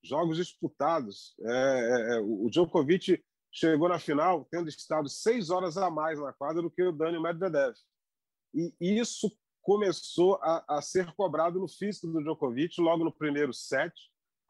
[0.07, 1.35] jogos disputados.
[1.41, 6.33] É, é, é o Djokovic chegou na final tendo estado seis horas a mais na
[6.33, 7.75] quadra do que o Dani Medvedev.
[8.53, 13.93] E isso começou a, a ser cobrado no físico do Djokovic logo no primeiro set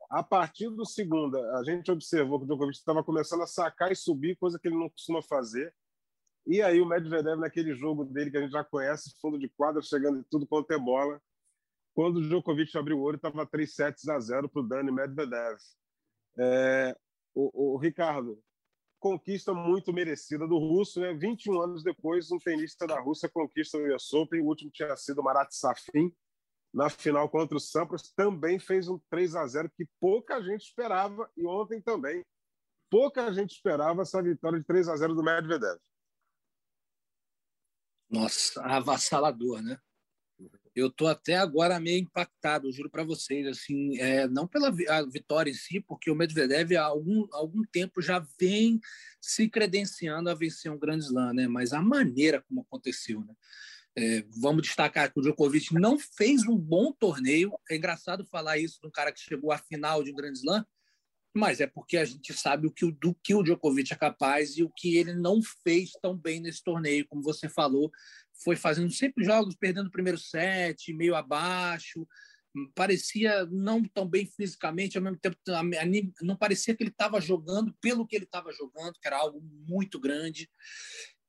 [0.09, 3.95] a partir do segundo, a gente observou que o Djokovic estava começando a sacar e
[3.95, 5.73] subir, coisa que ele não costuma fazer.
[6.47, 9.81] E aí o Medvedev, naquele jogo dele que a gente já conhece, fundo de quadra,
[9.81, 11.19] chegando em tudo quanto é bola.
[11.95, 15.57] Quando o Djokovic abriu o olho, estava 3 sets a 0 para o Dani Medvedev.
[16.37, 16.93] É,
[17.33, 18.37] o, o, Ricardo,
[18.99, 21.13] conquista muito merecida do russo, né?
[21.13, 25.23] 21 anos depois, um tenista da Rússia conquista o US Open, o último tinha sido
[25.23, 26.13] Marat Safin,
[26.73, 31.31] na final contra o Sampras, também fez um 3 a 0 que pouca gente esperava,
[31.37, 32.25] e ontem também.
[32.89, 35.79] Pouca gente esperava essa vitória de 3 a 0 do Medvedev.
[38.09, 39.79] Nossa, avassalador, né?
[40.75, 44.69] Eu tô até agora meio impactado, juro para vocês, assim, é, não pela
[45.09, 48.79] vitória em si, porque o Medvedev há algum, algum tempo já vem
[49.21, 51.47] se credenciando a vencer um grande slam, né?
[51.47, 53.33] Mas a maneira como aconteceu, né?
[53.97, 57.53] É, vamos destacar que o Djokovic não fez um bom torneio.
[57.71, 60.65] É engraçado falar isso de um cara que chegou à final de um Grande Slam,
[61.33, 64.63] mas é porque a gente sabe o que, do que o Djokovic é capaz e
[64.63, 67.91] o que ele não fez tão bem nesse torneio, como você falou,
[68.43, 72.07] foi fazendo sempre jogos, perdendo o primeiro set, meio abaixo,
[72.73, 75.37] parecia não tão bem fisicamente, ao mesmo tempo
[76.21, 79.99] não parecia que ele estava jogando pelo que ele estava jogando, que era algo muito
[79.99, 80.49] grande.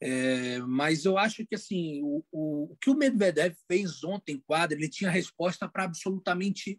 [0.00, 4.40] É, mas eu acho que assim o, o, o, que o Medvedev fez ontem em
[4.40, 6.78] quadra, ele tinha resposta para absolutamente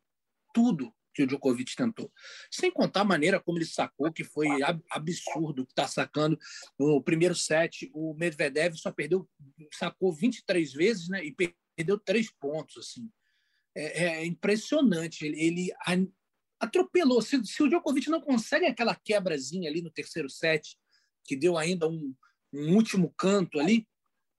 [0.54, 2.14] tudo que o Djokovic tentou.
[2.52, 4.48] Sem contar a maneira como ele sacou, que foi
[4.92, 6.38] absurdo que está sacando.
[6.78, 9.28] No primeiro set, o Medvedev só perdeu,
[9.74, 11.36] sacou 23 vezes né, e
[11.76, 12.78] perdeu três pontos.
[12.78, 13.10] assim
[13.76, 15.26] É, é impressionante.
[15.26, 15.74] Ele, ele
[16.60, 17.20] atropelou.
[17.20, 20.78] Se, se o Djokovic não consegue aquela quebrazinha ali no terceiro set,
[21.24, 22.14] que deu ainda um,
[22.54, 23.88] um último canto ali,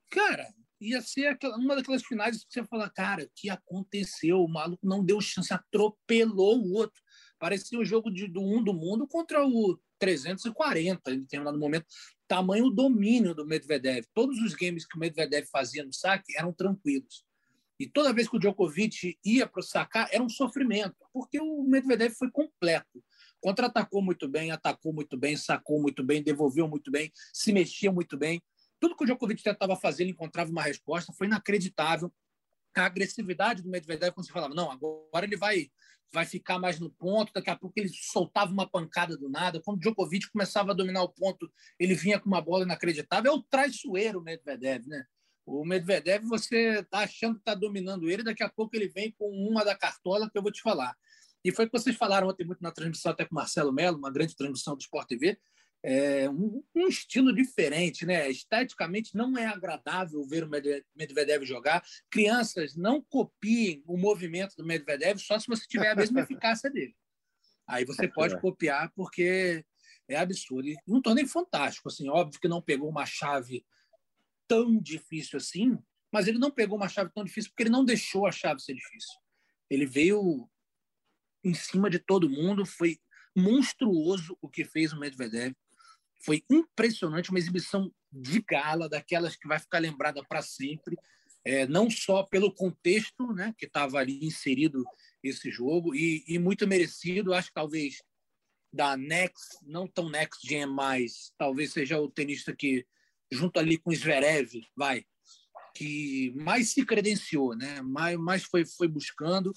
[0.08, 0.46] cara,
[0.80, 4.42] ia ser aquela, uma daquelas finais que você fala, cara, o que aconteceu?
[4.42, 7.00] O maluco não deu chance, atropelou o outro.
[7.38, 11.86] Parecia um jogo de, do um do mundo contra o 340 em determinado momento.
[12.26, 14.04] Tamanho domínio do Medvedev.
[14.14, 17.24] Todos os games que o Medvedev fazia no saque eram tranquilos.
[17.80, 21.62] E toda vez que o Djokovic ia para o sacar, era um sofrimento, porque o
[21.62, 23.02] Medvedev foi completo.
[23.40, 28.16] Contra-atacou muito bem, atacou muito bem, sacou muito bem, devolveu muito bem, se mexia muito
[28.16, 28.42] bem.
[28.80, 32.12] Tudo que o Djokovic tentava fazer, ele encontrava uma resposta, foi inacreditável.
[32.76, 35.70] A agressividade do Medvedev, quando você falava, não, agora ele vai
[36.12, 39.60] vai ficar mais no ponto, daqui a pouco ele soltava uma pancada do nada.
[39.60, 43.32] Quando o Djokovic começava a dominar o ponto, ele vinha com uma bola inacreditável.
[43.32, 45.04] É o traiçoeiro Medvedev, né?
[45.44, 49.30] O Medvedev, você está achando que está dominando ele, daqui a pouco ele vem com
[49.30, 50.94] uma da cartola que eu vou te falar.
[51.44, 53.96] E foi o que vocês falaram ontem muito na transmissão, até com o Marcelo Melo,
[53.96, 55.38] uma grande transmissão do Sport TV.
[55.82, 58.28] É um, um, estilo diferente, né?
[58.28, 60.50] Esteticamente não é agradável ver o
[60.96, 61.84] Medvedev jogar.
[62.10, 66.96] Crianças não copiem o movimento do Medvedev só se você tiver a mesma eficácia dele.
[67.66, 68.40] Aí você pode é.
[68.40, 69.64] copiar porque
[70.08, 70.68] é absurdo.
[70.68, 73.64] E um torneio fantástico, assim, óbvio que não pegou uma chave
[74.48, 75.78] tão difícil assim,
[76.10, 78.74] mas ele não pegou uma chave tão difícil porque ele não deixou a chave ser
[78.74, 79.14] difícil.
[79.70, 80.48] Ele veio
[81.44, 82.64] em cima de todo mundo.
[82.64, 82.98] Foi
[83.38, 85.54] monstruoso o que fez o Medvedev.
[86.24, 90.96] Foi impressionante, uma exibição de gala, daquelas que vai ficar lembrada para sempre,
[91.44, 94.84] é, não só pelo contexto né, que estava ali inserido
[95.22, 98.02] esse jogo, e, e, muito merecido, acho que talvez
[98.72, 102.84] da Next, não tão Next Gen mais, talvez seja o tenista que,
[103.30, 105.04] junto ali com o Zverev, vai,
[105.74, 107.80] que mais se credenciou, né?
[107.82, 109.52] mais, mais foi, foi buscando.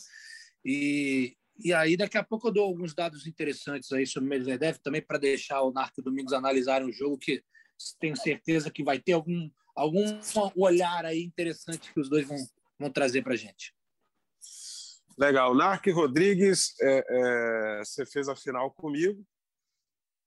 [0.63, 4.77] E, e aí, daqui a pouco, eu dou alguns dados interessantes aí sobre o Medvedev,
[4.79, 7.43] também para deixar o Narco Domingos analisarem o jogo, que
[7.99, 10.19] tenho certeza que vai ter algum, algum
[10.55, 12.37] olhar aí interessante que os dois vão,
[12.79, 13.73] vão trazer para a gente.
[15.17, 15.53] Legal.
[15.55, 19.25] Narc Rodrigues, é, é, você fez a final comigo.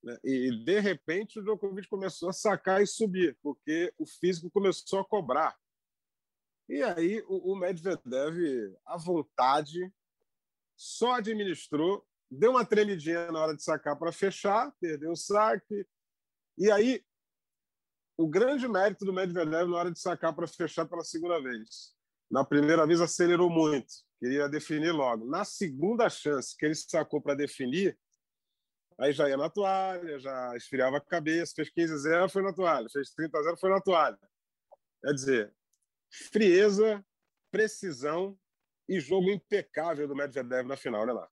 [0.03, 0.19] Né?
[0.23, 5.05] E, de repente, o Djokovic começou a sacar e subir, porque o físico começou a
[5.05, 5.57] cobrar.
[6.69, 9.93] E aí o, o Medvedev, à vontade,
[10.77, 15.87] só administrou, deu uma tremidinha na hora de sacar para fechar, perdeu o saque.
[16.59, 17.05] E aí,
[18.17, 21.95] o grande mérito do Medvedev na hora de sacar para fechar pela segunda vez.
[22.31, 25.27] Na primeira vez acelerou muito, queria definir logo.
[25.27, 27.99] Na segunda chance que ele sacou para definir,
[28.99, 32.53] Aí já ia na toalha, já esfriava a cabeça, fez 15 a 0, foi na
[32.53, 34.19] toalha, fez 30 a 0, foi na toalha.
[35.03, 35.55] Quer dizer,
[36.11, 37.05] frieza,
[37.51, 38.39] precisão
[38.89, 41.29] e jogo impecável do Medvedev na final, né, lá?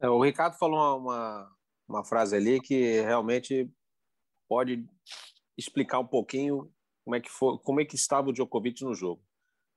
[0.00, 1.56] É, o Ricardo falou uma,
[1.88, 3.70] uma frase ali que realmente
[4.48, 4.84] pode
[5.56, 6.72] explicar um pouquinho
[7.04, 9.22] como é que foi, como é que estava o Djokovic no jogo.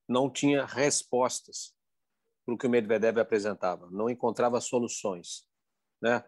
[0.08, 1.76] Não tinha respostas
[2.46, 5.46] para o que o Medvedev apresentava, não encontrava soluções.
[6.02, 6.24] Né?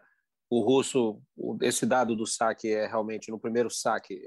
[0.48, 1.20] O russo,
[1.62, 4.20] esse dado do saque é realmente no primeiro saque.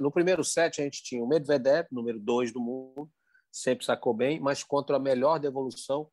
[0.00, 3.10] No primeiro set, a gente tinha o Medvedev, número dois do mundo,
[3.52, 6.10] sempre sacou bem, mas contra a melhor devolução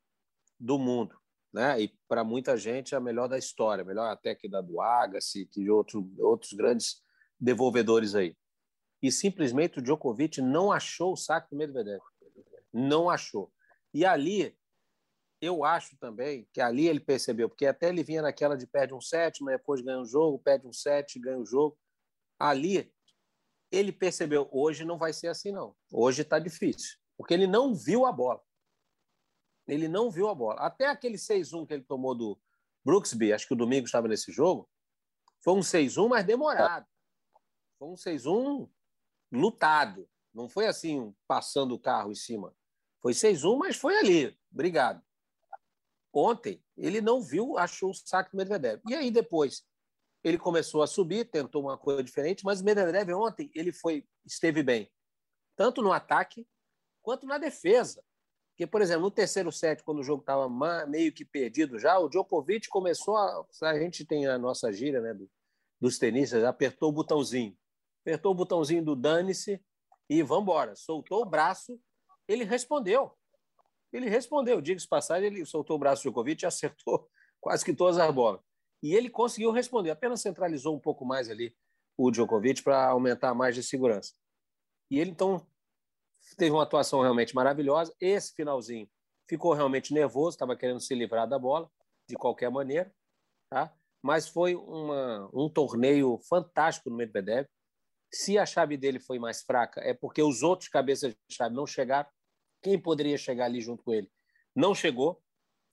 [0.60, 1.18] do mundo.
[1.52, 1.82] Né?
[1.82, 5.70] E para muita gente, a melhor da história, melhor até que da do Agassi, que
[5.70, 7.02] outro, outros grandes
[7.40, 8.36] devolvedores aí.
[9.02, 12.02] E simplesmente o Djokovic não achou o saque do Medvedev.
[12.72, 13.52] Não achou.
[13.94, 14.56] E ali
[15.42, 19.00] eu acho também que ali ele percebeu, porque até ele vinha naquela de perde um
[19.00, 21.78] set, mas depois ganha um jogo, perde um set, ganha um jogo.
[22.38, 22.94] Ali
[23.72, 25.76] ele percebeu, hoje não vai ser assim não.
[25.92, 28.42] Hoje está difícil, porque ele não viu a bola.
[29.68, 30.62] Ele não viu a bola.
[30.62, 32.40] Até aquele 6-1 que ele tomou do
[32.86, 34.70] Brooksby, acho que o domingo estava nesse jogo,
[35.42, 36.88] foi um 6-1, mas demorado.
[37.78, 38.70] Foi um 6-1
[39.34, 40.10] lutado.
[40.34, 42.56] Não foi assim, passando o carro em cima.
[43.02, 44.40] Foi 6-1, mas foi ali.
[44.50, 45.04] Obrigado.
[46.14, 48.82] Ontem, ele não viu, achou o saque do Medvedev.
[48.88, 49.66] E aí, depois,
[50.24, 54.64] ele começou a subir, tentou uma coisa diferente, mas o Medvedev ontem ele foi esteve
[54.64, 54.90] bem,
[55.58, 56.48] tanto no ataque
[57.02, 58.04] quanto na defesa.
[58.52, 60.50] Porque, por exemplo, no terceiro set, quando o jogo estava
[60.86, 63.46] meio que perdido já, o Djokovic começou a.
[63.62, 65.18] A gente tem a nossa gíria né,
[65.80, 67.58] dos tenistas, apertou o botãozinho.
[68.02, 69.64] Apertou o botãozinho do dane-se
[70.10, 70.76] e vamos embora.
[70.76, 71.80] Soltou o braço,
[72.28, 73.18] ele respondeu.
[73.94, 77.10] Ele respondeu, diga-se passagem, ele soltou o braço do Djokovic e acertou
[77.40, 78.42] quase que todas as bolas.
[78.84, 81.56] E ele conseguiu responder, apenas centralizou um pouco mais ali
[81.98, 84.14] o Djokovic para aumentar mais de segurança.
[84.90, 85.46] E ele, então,
[86.36, 87.94] teve uma atuação realmente maravilhosa.
[88.00, 88.90] Esse finalzinho
[89.28, 91.70] ficou realmente nervoso, estava querendo se livrar da bola,
[92.08, 92.94] de qualquer maneira,
[93.50, 93.74] tá?
[94.02, 97.48] mas foi uma, um torneio fantástico no Medvedev.
[98.12, 101.68] Se a chave dele foi mais fraca, é porque os outros cabeças de chave não
[101.68, 102.10] chegaram
[102.62, 104.12] quem poderia chegar ali junto com ele.
[104.56, 105.22] Não chegou,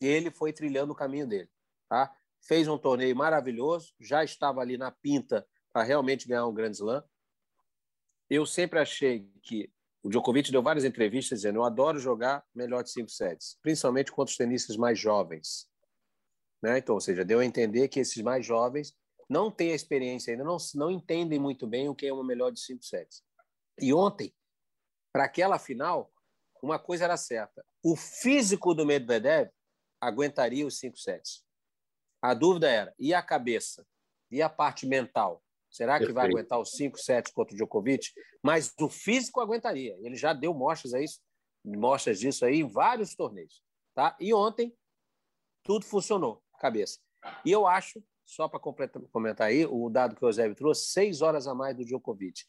[0.00, 1.48] e ele foi trilhando o caminho dele.
[1.88, 2.14] Tá?
[2.46, 7.02] Fez um torneio maravilhoso, já estava ali na pinta para realmente ganhar um Grand Slam.
[8.28, 9.72] Eu sempre achei que
[10.06, 14.30] o Djokovic deu várias entrevistas dizendo: Eu adoro jogar melhor de cinco sets, principalmente contra
[14.30, 15.68] os tenistas mais jovens.
[16.62, 16.78] Né?
[16.78, 18.96] Então, ou seja, deu a entender que esses mais jovens
[19.28, 22.52] não têm a experiência ainda, não, não entendem muito bem o que é uma melhor
[22.52, 23.24] de cinco sets.
[23.80, 24.32] E ontem,
[25.12, 26.12] para aquela final,
[26.62, 29.50] uma coisa era certa: o físico do Medvedev
[30.00, 31.44] aguentaria os cinco sets.
[32.22, 33.84] A dúvida era: e a cabeça?
[34.30, 35.42] E a parte mental?
[35.76, 36.14] Será que Perfeito.
[36.14, 38.10] vai aguentar os cinco sets contra o Djokovic?
[38.42, 39.94] Mas o físico aguentaria.
[40.00, 41.04] Ele já deu mostras, aí,
[41.62, 43.62] mostras disso aí em vários torneios.
[43.94, 44.16] Tá?
[44.18, 44.74] E ontem,
[45.62, 46.98] tudo funcionou, cabeça.
[47.44, 51.46] E eu acho, só para comentar aí, o dado que o Eusébio trouxe, seis horas
[51.46, 52.44] a mais do Djokovic.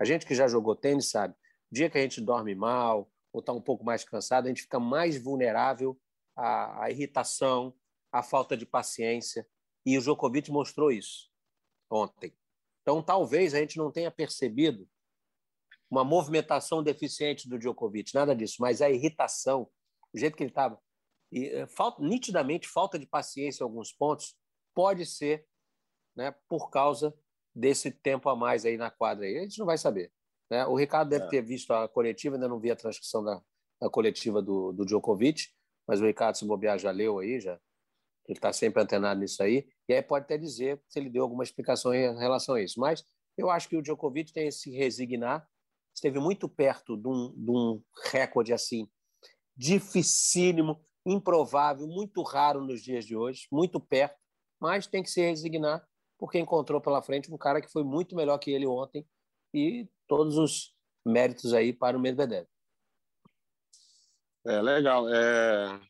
[0.00, 1.34] A gente que já jogou tênis sabe,
[1.70, 4.80] dia que a gente dorme mal, ou está um pouco mais cansado, a gente fica
[4.80, 6.00] mais vulnerável
[6.34, 7.74] à, à irritação,
[8.10, 9.46] à falta de paciência.
[9.84, 11.30] E o Djokovic mostrou isso
[11.90, 12.34] ontem.
[12.82, 14.88] Então, talvez a gente não tenha percebido
[15.90, 19.68] uma movimentação deficiente do Djokovic, nada disso, mas a irritação,
[20.12, 20.80] o jeito que ele estava,
[21.32, 24.34] eh, falta, nitidamente falta de paciência em alguns pontos,
[24.74, 25.46] pode ser
[26.16, 27.14] né, por causa
[27.54, 29.26] desse tempo a mais aí na quadra.
[29.26, 29.38] Aí.
[29.38, 30.10] A gente não vai saber.
[30.50, 30.66] Né?
[30.66, 31.28] O Ricardo deve é.
[31.28, 33.42] ter visto a coletiva, ainda não vi a transcrição da,
[33.80, 35.48] da coletiva do, do Djokovic,
[35.86, 37.60] mas o Ricardo, se bobear, já leu aí, já.
[38.28, 39.68] Ele está sempre antenado nisso aí.
[39.88, 42.78] E aí pode até dizer se ele deu alguma explicação em relação a isso.
[42.78, 43.04] Mas
[43.36, 45.46] eu acho que o Djokovic tem que se resignar,
[45.94, 48.88] esteve muito perto de um, de um recorde assim,
[49.56, 54.16] dificílimo, improvável, muito raro nos dias de hoje, muito perto,
[54.60, 55.86] mas tem que se resignar,
[56.18, 59.06] porque encontrou pela frente um cara que foi muito melhor que ele ontem
[59.52, 60.74] e todos os
[61.04, 62.46] méritos aí para o Medvedev.
[64.46, 65.08] É legal.
[65.08, 65.80] É...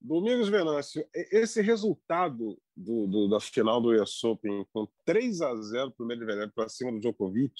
[0.00, 5.92] Domingos Venâncio, esse resultado do, do, da final do US Open com 3 a 0
[5.92, 7.54] para o Medvedev para cima do Djokovic,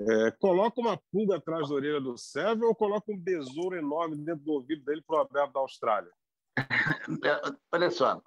[0.00, 4.44] é, coloca uma pulga atrás da orelha do Sérvio ou coloca um besouro enorme dentro
[4.44, 6.10] do ouvido dele para o aberto da Austrália?
[7.70, 8.20] Olha só,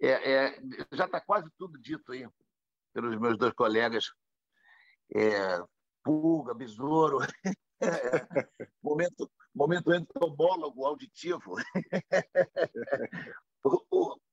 [0.00, 0.60] é, é,
[0.92, 2.28] já está quase tudo dito aí
[2.92, 4.12] pelos meus dois colegas.
[5.14, 5.62] É,
[6.02, 7.18] pulga, besouro,
[8.82, 11.54] momento, momento entomólogo auditivo.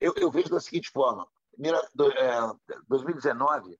[0.00, 1.26] eu, eu, vejo da seguinte forma:
[2.88, 3.76] 2019, é,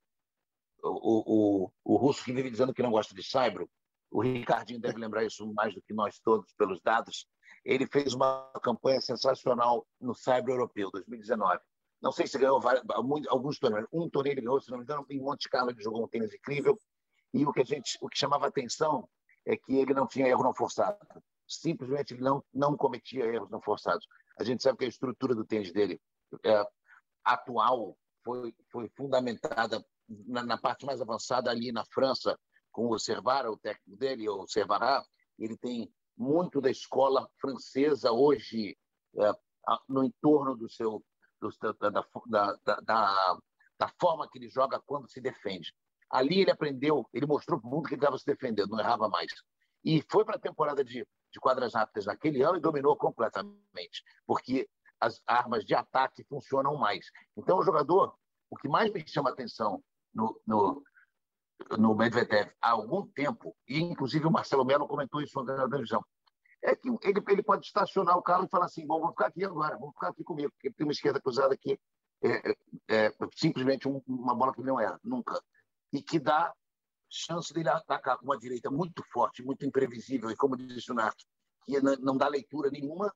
[0.82, 3.68] o, o, o russo que vive dizendo que não gosta de Saibro,
[4.10, 7.26] o Ricardinho deve lembrar isso mais do que nós todos, pelos dados.
[7.64, 11.60] Ele fez uma campanha sensacional no Saibro Europeu, 2019.
[12.00, 12.84] Não sei se ganhou vários,
[13.28, 13.88] alguns torneios.
[13.92, 16.32] Um torneio ele ganhou, se não me engano, em Monte Carlo ele jogou um tênis
[16.32, 16.78] incrível.
[17.34, 19.08] E o que, a gente, o que chamava atenção
[19.44, 20.98] é que ele não tinha erro não forçado.
[21.46, 24.06] Simplesmente ele não, não cometia erros não forçados.
[24.38, 26.00] A gente sabe que a estrutura do tênis dele
[26.44, 26.64] é,
[27.24, 32.38] atual foi, foi fundamentada na, na, parte mais avançada ali na França,
[32.70, 35.04] com o Servara, o técnico dele, o Servara.
[35.38, 38.76] Ele tem muito da escola francesa hoje
[39.18, 39.32] é,
[39.88, 41.04] no entorno do seu
[41.40, 43.38] do, da, da, da,
[43.78, 45.72] da, forma que ele joga quando se defende.
[46.10, 49.08] Ali ele aprendeu, ele mostrou para o mundo que ele estava se defendendo, não errava
[49.08, 49.30] mais.
[49.84, 54.68] E foi para a temporada de, de quadras rápidas naquele ano e dominou completamente, porque
[55.00, 57.06] as armas de ataque funcionam mais.
[57.36, 58.14] Então, o jogador,
[58.50, 59.82] o que mais me chama atenção
[60.14, 60.82] no, no,
[61.78, 66.04] no Medvedev há algum tempo, e inclusive o Marcelo Melo comentou isso na televisão,
[66.62, 69.44] é que ele, ele pode estacionar o carro e falar assim: bom, vou ficar aqui
[69.44, 71.78] agora, vou ficar aqui comigo, porque tem uma esquerda cruzada aqui,
[72.24, 75.38] é, é, é simplesmente um, uma bola que não erra, nunca
[75.92, 76.52] e que dá
[77.08, 81.18] chance dele atacar com uma direita muito forte, muito imprevisível, e como disse o Nath,
[81.64, 83.12] que não dá leitura nenhuma,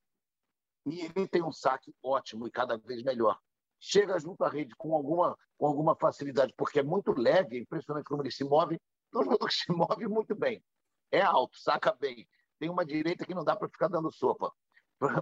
[0.87, 3.39] e ele tem um saque ótimo e cada vez melhor.
[3.79, 8.07] Chega junto à rede com alguma, com alguma facilidade, porque é muito leve, é impressionante
[8.07, 8.79] como ele se move.
[9.09, 10.63] Então, um jogador se move muito bem.
[11.11, 12.29] É alto, saca bem.
[12.59, 14.53] Tem uma direita que não dá para ficar dando sopa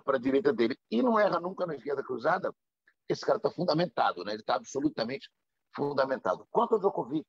[0.04, 0.76] para a direita dele.
[0.90, 2.52] E não erra nunca na esquerda cruzada.
[3.08, 4.32] Esse cara está fundamentado, né?
[4.32, 5.30] ele está absolutamente
[5.74, 6.46] fundamentado.
[6.50, 7.26] Quanto ao Djokovic,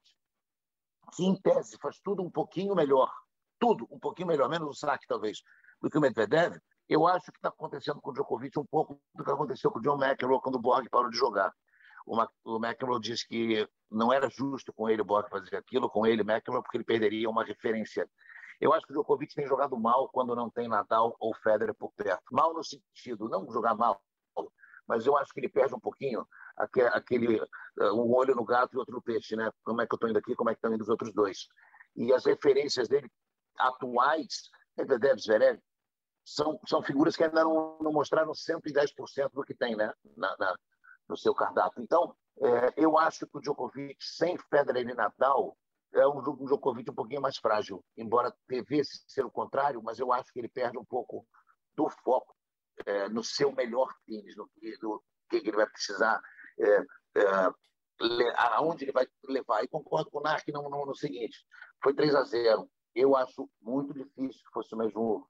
[1.10, 3.12] que em tese faz tudo um pouquinho melhor,
[3.60, 5.42] tudo um pouquinho melhor, menos o saque talvez,
[5.82, 6.58] do que o Medvedev,
[6.88, 9.82] eu acho que está acontecendo com o Djokovic um pouco do que aconteceu com o
[9.82, 11.54] John McEnroe quando o Borg parou de jogar.
[12.06, 16.24] O, McEnroe disse que não era justo com ele o Borg fazer aquilo, com ele
[16.24, 18.10] McEnroe, porque ele perderia uma referência.
[18.60, 21.92] Eu acho que o Djokovic tem jogado mal quando não tem Nadal ou Federer por
[21.92, 22.24] perto.
[22.32, 24.02] Mal no sentido, não jogar mal,
[24.90, 26.28] mas eu acho que ele perde um pouquinho
[26.58, 29.52] aquele eh, um olho no gato e outro no peixe, né?
[29.64, 31.48] Como é que eu estou indo aqui, como é que estão indo os outros dois?
[31.96, 33.08] E as referências dele
[33.56, 35.60] atuais, Medvedev, Zverev,
[36.26, 39.94] são, são figuras que ainda não, não mostraram 110% do que tem né?
[40.18, 40.56] Na, na,
[41.08, 41.84] no seu cardápio.
[41.84, 45.56] Então, é, eu acho que o Djokovic, sem Federer e Nadal,
[45.94, 50.12] é um, um Djokovic um pouquinho mais frágil, embora devesse ser o contrário, mas eu
[50.12, 51.26] acho que ele perde um pouco
[51.76, 52.39] do foco
[52.86, 54.50] é, no seu melhor tênis, no,
[54.82, 56.22] no que ele vai precisar
[56.60, 57.54] é, é,
[58.56, 59.64] aonde ele vai levar.
[59.64, 61.46] E concordo com o Narc no, no, no seguinte:
[61.84, 62.70] foi 3 a 0.
[62.96, 65.28] Eu acho muito difícil que fosse o mesmo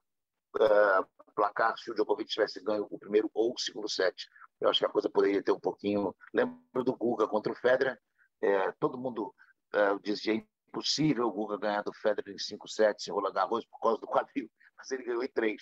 [0.59, 4.27] é, placar se o Djokovic tivesse ganho o primeiro ou o segundo set.
[4.59, 6.15] Eu acho que a coisa poderia ter um pouquinho.
[6.33, 7.99] Lembro do Guga contra o Federer.
[8.41, 9.33] É, todo mundo
[9.73, 10.33] é, dizia
[10.69, 14.07] impossível o Guga ganhar do Federer em 5 sets em Roland Garros por causa do
[14.07, 14.49] quadril,
[14.79, 15.61] mas ele ganhou em 3.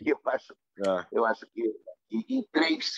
[0.00, 1.06] E eu acho, é.
[1.12, 1.76] eu acho que
[2.10, 2.90] em 3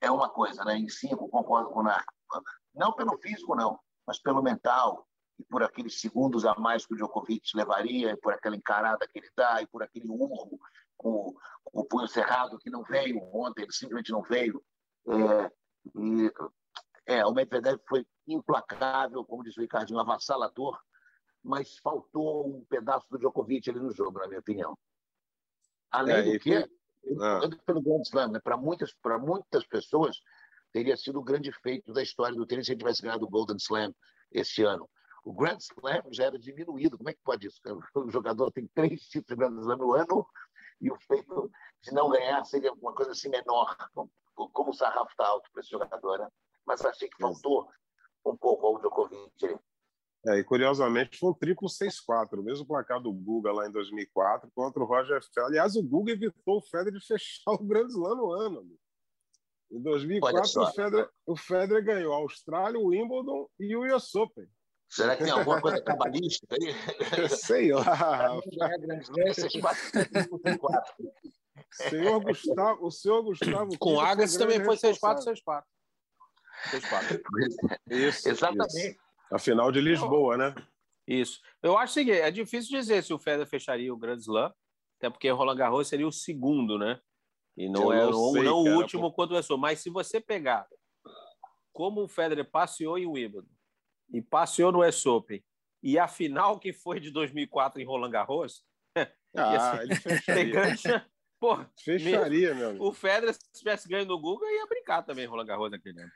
[0.00, 0.76] é uma coisa, né?
[0.76, 2.12] Em cinco, concordo com o Narco.
[2.74, 5.06] Não pelo físico, não, mas pelo mental,
[5.38, 9.18] e por aqueles segundos a mais que o Djokovic levaria, e por aquela encarada que
[9.18, 10.58] ele dá, e por aquele urro
[10.96, 11.34] com,
[11.64, 14.64] com o punho cerrado que não veio ontem, ele simplesmente não veio.
[15.08, 15.52] É,
[15.94, 16.32] e,
[17.06, 20.80] é, o Medvedev foi implacável, como diz o Ricardinho, avassalador,
[21.42, 24.78] mas faltou um pedaço do Djokovic ali no jogo, na minha opinião.
[25.92, 26.54] Além é, do que,
[27.20, 27.40] ah.
[27.66, 28.40] pelo Grand Slam, né?
[28.42, 30.16] para muitas, muitas pessoas,
[30.72, 33.56] teria sido o grande feito da história do tênis se ele tivesse ganhado o Golden
[33.58, 33.94] Slam
[34.30, 34.88] esse ano.
[35.24, 36.96] O Grand Slam já era diminuído.
[36.96, 37.60] Como é que pode isso?
[37.94, 40.26] O jogador tem três títulos de Grand Slam no ano
[40.80, 43.76] e o feito de não ganhar seria uma coisa assim menor.
[44.34, 46.28] Como o sarrafo está alto para esse jogador, né?
[46.66, 47.68] Mas achei que faltou
[48.24, 49.58] um pouco ao Djokovic.
[50.24, 54.48] É, e curiosamente foi um triplo 6-4, o mesmo placar do Guga lá em 2004
[54.54, 55.48] contra o Roger Federer.
[55.48, 58.60] Aliás, o Guga evitou o Federer de fechar o Grand Slam no ano.
[58.60, 58.78] Amigo.
[59.72, 64.46] Em 2004, o Federer, o Federer ganhou a Austrália, o Wimbledon e o US Open.
[64.88, 67.28] Será que tem alguma coisa cabalística aí?
[67.30, 68.38] Sei lá.
[71.70, 73.78] senhor Gustavo, o senhor Gustavo.
[73.78, 75.62] Com Agassi também foi 6-4, 6-4.
[76.70, 77.22] 6-4.
[77.90, 78.28] Isso.
[78.28, 78.76] Exatamente.
[78.76, 79.01] Isso.
[79.32, 80.54] A final de Lisboa, né?
[81.06, 81.40] Isso.
[81.62, 84.52] Eu acho que é difícil dizer se o Federer fecharia o Grand Slam,
[84.98, 87.00] até porque Roland Garros seria o segundo, né?
[87.56, 89.12] E não é não, sei, não cara, o último pô.
[89.12, 89.58] quanto começou.
[89.58, 90.66] Mas se você pegar
[91.72, 93.48] como o Federer passeou em Wimbledon
[94.12, 95.42] e passeou no US Open
[95.82, 98.64] e a final que foi de 2004 em Roland Garros,
[99.36, 101.06] ah, ele fecharia.
[101.40, 102.86] Pô, fecharia, meu amigo.
[102.86, 106.12] O Federer, se tivesse ganho no Google, ia brincar também Roland Garros naquele ano.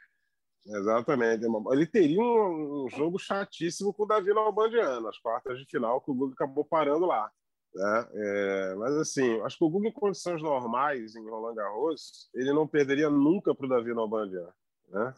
[0.67, 1.45] Exatamente.
[1.71, 6.15] Ele teria um, jogo chatíssimo com o Davi Nalbandiano, as quartas de final, que o
[6.15, 7.31] Google acabou parando lá.
[7.75, 8.09] Né?
[8.15, 12.67] É, mas assim, acho que o Google em condições normais em Roland Garros, ele não
[12.67, 14.49] perderia nunca para o Davi Nalbandian.
[14.89, 15.15] Né?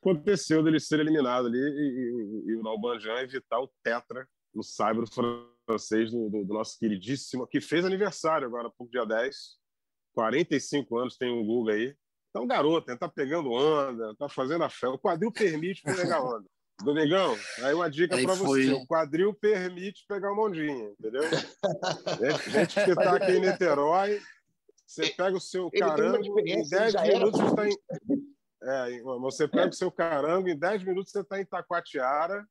[0.00, 5.04] Aconteceu dele ser eliminado ali e, e, e o Nalbandian evitar o tetra no saibro
[5.66, 9.58] francês do, do, do, nosso queridíssimo, que fez aniversário agora, por dia 10,
[10.14, 11.94] 45 anos tem um Google aí.
[12.38, 14.86] Então, garoto, tá pegando onda, tá fazendo a fé.
[14.86, 16.46] O quadril permite pegar onda.
[16.84, 21.22] Domingão, aí uma dica para você: o quadril permite pegar uma ondinha, entendeu?
[22.20, 24.20] gente, gente que está aqui em Niterói,
[24.86, 27.76] você pega o seu carango, em 10 minutos você está em.
[28.62, 32.46] É, você pega o seu carango, em 10 minutos você está em Taquatiara,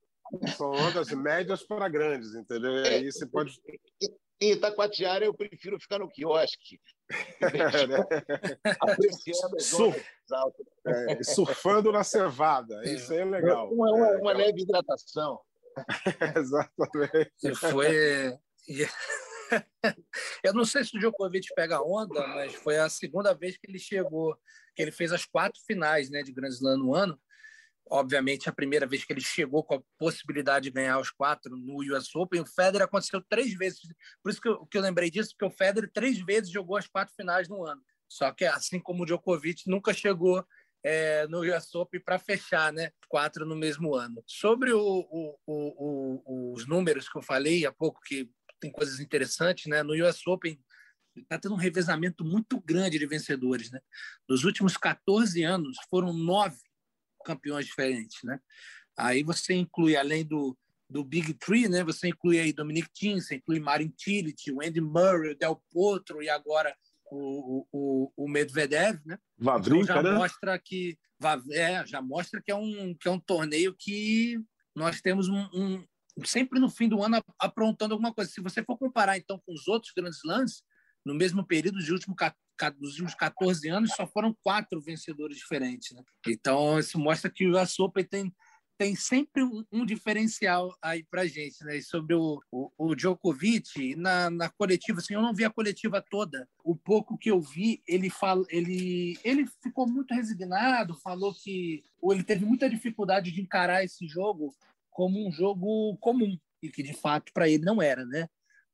[0.57, 2.73] são ondas médias para grandes, entendeu?
[2.83, 3.57] E aí você pode.
[4.41, 6.81] Em Itacoatiara eu prefiro ficar no quiosque.
[8.81, 10.05] Apreciando Surf,
[10.85, 12.81] é, surfando na cevada.
[12.83, 13.71] Isso aí é legal.
[13.71, 15.39] Uma, uma, uma leve hidratação.
[16.35, 17.55] Exatamente.
[17.55, 18.37] Foi.
[20.43, 23.79] Eu não sei se o Djokovic pega onda, mas foi a segunda vez que ele
[23.79, 24.37] chegou,
[24.75, 27.17] que ele fez as quatro finais né, de Grand Slam no ano
[27.89, 31.77] obviamente, a primeira vez que ele chegou com a possibilidade de ganhar os quatro no
[31.95, 32.41] US Open.
[32.41, 33.79] O Federer aconteceu três vezes.
[34.21, 36.87] Por isso que eu, que eu lembrei disso, porque o Federer três vezes jogou as
[36.87, 37.81] quatro finais no ano.
[38.09, 40.45] Só que, assim como o Djokovic, nunca chegou
[40.83, 42.91] é, no US Open para fechar, né?
[43.09, 44.23] Quatro no mesmo ano.
[44.25, 48.29] Sobre o, o, o, os números que eu falei há pouco, que
[48.59, 49.83] tem coisas interessantes, né?
[49.83, 50.59] No US Open
[51.15, 53.79] está tendo um revezamento muito grande de vencedores, né?
[54.29, 56.57] Nos últimos 14 anos, foram nove
[57.27, 58.39] campeões diferentes, né?
[58.97, 60.57] Aí você inclui, além do,
[60.89, 61.83] do Big Three, né?
[61.83, 66.23] Você inclui aí Dominic Thiem, você inclui Marin Cilic, o Andy Murray, o Del Potro
[66.23, 66.73] e agora
[67.11, 69.19] o, o, o Medvedev, né?
[69.37, 70.17] Vavrinka, então já né?
[70.17, 70.97] mostra que
[71.51, 74.39] é, já mostra que é um que é um torneio que
[74.75, 75.83] nós temos um, um
[76.23, 78.31] sempre no fim do ano aprontando alguma coisa.
[78.31, 80.63] Se você for comparar então com os outros grandes lances,
[81.05, 82.15] no mesmo período de último
[82.79, 85.95] dos últimos 14 anos, só foram quatro vencedores diferentes.
[85.95, 86.03] Né?
[86.27, 88.33] Então, isso mostra que US Open tem,
[88.77, 91.63] tem sempre um, um diferencial aí para gente.
[91.63, 91.77] Né?
[91.77, 96.03] E sobre o, o, o, Djokovic, na, na coletiva, assim, eu não vi a coletiva
[96.09, 96.47] toda.
[96.63, 102.13] O pouco que eu vi, ele, fala, ele, ele ficou muito resignado, falou que ou
[102.13, 104.53] ele teve muita dificuldade de encarar esse jogo
[104.91, 108.27] como um jogo comum, e que de fato para ele não era, né?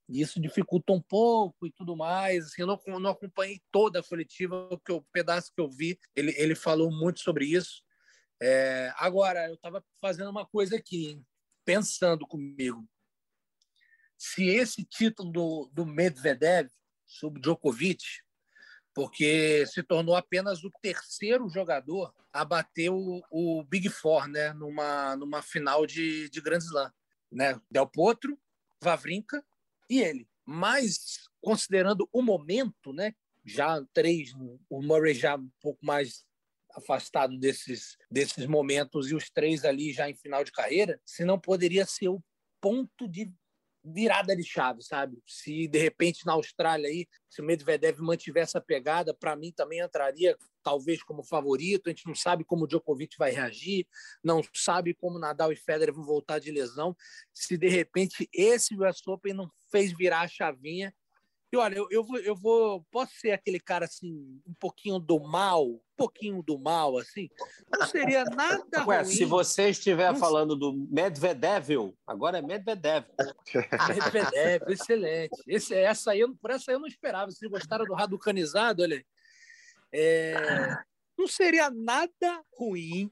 [0.09, 2.45] Isso dificulta um pouco e tudo mais.
[2.45, 6.55] Assim, eu não, não acompanhei toda a coletiva, o pedaço que eu vi, ele, ele
[6.55, 7.83] falou muito sobre isso.
[8.41, 11.21] É, agora, eu estava fazendo uma coisa aqui,
[11.63, 12.87] pensando comigo.
[14.17, 16.69] Se esse título do, do Medvedev
[17.05, 18.03] sobre Djokovic,
[18.93, 25.15] porque se tornou apenas o terceiro jogador a bater o, o Big Four né, numa,
[25.15, 26.91] numa final de, de Grand Slam.
[27.31, 27.59] Né?
[27.71, 28.37] Del Potro,
[28.81, 29.43] Vavrinka
[29.89, 30.27] e ele.
[30.45, 33.13] Mas, considerando o momento, né,
[33.45, 34.33] já três,
[34.69, 36.25] o Murray já um pouco mais
[36.71, 41.39] afastado desses, desses momentos e os três ali já em final de carreira, se não
[41.39, 42.23] poderia ser o
[42.59, 43.31] ponto de
[43.83, 45.17] virada de chave, sabe?
[45.27, 49.79] Se de repente na Austrália aí, se o Medvedev mantiver essa pegada, para mim também
[49.79, 51.87] entraria talvez como favorito.
[51.87, 53.85] A gente não sabe como o Djokovic vai reagir,
[54.23, 56.95] não sabe como Nadal e Federer vão voltar de lesão.
[57.33, 60.93] Se de repente esse US Open não fez virar a chavinha,
[61.53, 62.83] e olha, eu, eu, vou, eu vou.
[62.89, 67.29] Posso ser aquele cara assim, um pouquinho do mal, um pouquinho do mal, assim?
[67.71, 69.13] Não seria nada Ué, ruim.
[69.13, 70.19] Se você estiver não...
[70.19, 73.05] falando do Medvedev, agora é Medvedev.
[73.87, 75.43] Medvedev, excelente.
[75.47, 77.29] Esse, essa aí, por essa aí eu não esperava.
[77.29, 78.81] Vocês gostaram do Raducanizado?
[78.81, 79.05] Olha
[79.91, 80.33] É...
[81.15, 83.11] Não seria nada ruim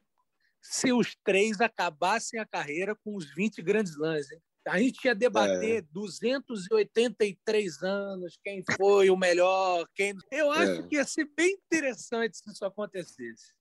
[0.59, 4.31] se os três acabassem a carreira com os 20 grandes lãs.
[4.31, 4.41] Hein?
[4.67, 5.87] A gente ia debater é.
[5.91, 10.13] 283 anos, quem foi o melhor, quem.
[10.31, 10.87] Eu acho é.
[10.87, 13.53] que ia ser bem interessante se isso acontecesse.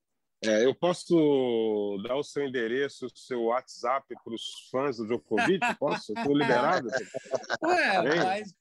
[0.43, 5.59] É, eu posso dar o seu endereço, o seu WhatsApp para os fãs do Djokovic?
[5.79, 6.13] Posso?
[6.17, 6.87] Estou liberado?
[7.63, 8.55] Ué, mas,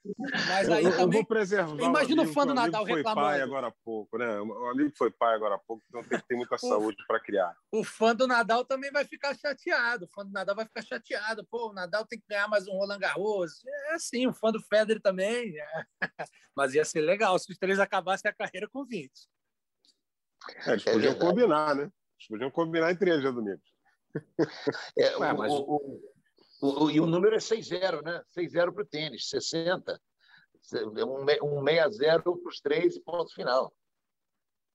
[0.46, 1.04] mas aí eu, também...
[1.04, 3.28] Eu vou preservar Imagina o, fã do Nadal foi reclamando.
[3.28, 4.40] pai agora há pouco, né?
[4.40, 7.56] O amigo foi pai agora há pouco, então tem que ter muita saúde para criar.
[7.72, 10.04] O fã do Nadal também vai ficar chateado.
[10.04, 11.46] O fã do Nadal vai ficar chateado.
[11.50, 13.64] Pô, o Nadal tem que ganhar mais um Roland Garros.
[13.64, 15.54] É assim, o fã do Federer também.
[16.54, 19.10] Mas ia ser legal se os três acabassem a carreira com 20.
[20.66, 21.82] É, eles podiam é combinar, né?
[21.82, 23.70] Eles podiam combinar entre eles, Domingos.
[24.98, 25.52] É, Ué, mas...
[25.52, 26.00] o,
[26.62, 28.22] o, o, e o número é 6-0, né?
[28.36, 30.00] 6-0 para o tênis, 60.
[30.74, 33.72] Um, um 6-0 para os três e ponto final.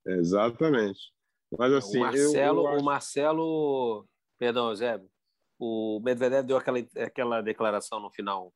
[0.06, 1.14] Exatamente.
[1.58, 2.82] Mas assim, o Marcelo, eu, eu acho...
[2.82, 4.08] o Marcelo,
[4.38, 5.02] perdão, Zé,
[5.60, 8.54] o Medvedev deu aquela, aquela declaração no final.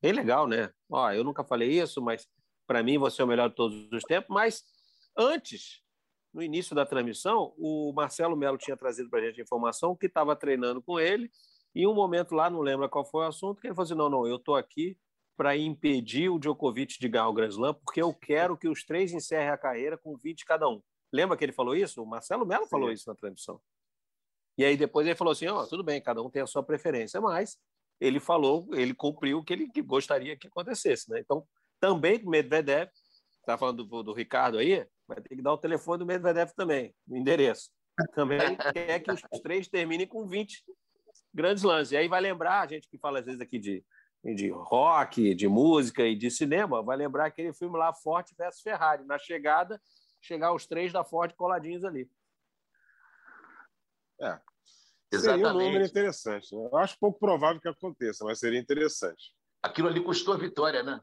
[0.00, 0.70] Bem legal, né?
[0.90, 2.26] Ó, eu nunca falei isso, mas
[2.66, 4.28] para mim você é o melhor de todos os tempos.
[4.28, 4.62] Mas
[5.16, 5.82] antes
[6.34, 10.06] no início da transmissão, o Marcelo Melo tinha trazido para a gente a informação que
[10.06, 11.30] estava treinando com ele,
[11.72, 14.10] e um momento lá, não lembro qual foi o assunto, que ele falou assim: não,
[14.10, 14.98] não, eu estou aqui
[15.36, 19.12] para impedir o Djokovic de ganhar o Grand Slam, porque eu quero que os três
[19.12, 20.80] encerrem a carreira com 20 cada um.
[21.12, 22.02] Lembra que ele falou isso?
[22.02, 23.60] O Marcelo Melo falou isso na transmissão.
[24.56, 26.62] E aí depois ele falou assim: ó, oh, tudo bem, cada um tem a sua
[26.62, 27.56] preferência, mas
[28.00, 31.10] ele falou, ele cumpriu o que ele gostaria que acontecesse.
[31.10, 31.20] Né?
[31.20, 31.46] Então,
[31.80, 32.90] também Medvedev,
[33.40, 36.94] está falando do, do Ricardo aí, vai ter que dar o telefone do Medvedev também,
[37.08, 37.70] o endereço.
[38.14, 40.64] Também quer que os três terminem com 20
[41.32, 41.92] grandes lances.
[41.92, 43.84] E aí vai lembrar, a gente que fala às vezes aqui de,
[44.24, 49.04] de rock, de música e de cinema, vai lembrar aquele filme lá, Ford versus Ferrari.
[49.04, 49.80] Na chegada,
[50.20, 52.10] chegar os três da Ford coladinhos ali.
[54.20, 54.40] É.
[55.12, 55.44] Exatamente.
[55.44, 56.56] Seria um número interessante.
[56.56, 56.68] Né?
[56.72, 59.34] Eu acho pouco provável que aconteça, mas seria interessante.
[59.62, 61.00] Aquilo ali custou a vitória, né?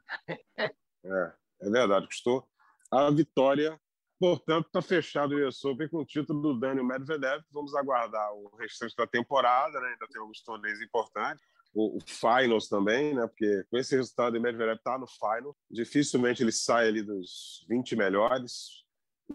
[0.68, 2.48] é, é verdade, custou
[2.92, 3.80] a vitória
[4.22, 7.44] Portanto, está fechado o US Open com o título do Daniel Medvedev.
[7.52, 9.88] Vamos aguardar o restante da temporada, né?
[9.88, 11.44] ainda tem alguns torneios importantes.
[11.74, 13.26] O, o, Finals também, né?
[13.26, 15.58] Porque com esse resultado, o Medvedev está no Final.
[15.72, 18.84] Dificilmente ele sai ali dos 20 melhores.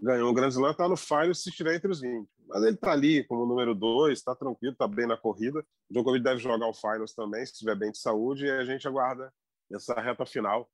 [0.01, 2.25] Ganhou um Grand Slam, está no Final se estiver entre os 20.
[2.47, 5.59] Mas ele está ali como número 2, está tranquilo, está bem na corrida.
[5.89, 8.45] O Djokovic deve jogar o Finals também, se estiver bem de saúde.
[8.45, 9.33] E a gente aguarda
[9.69, 10.69] essa reta final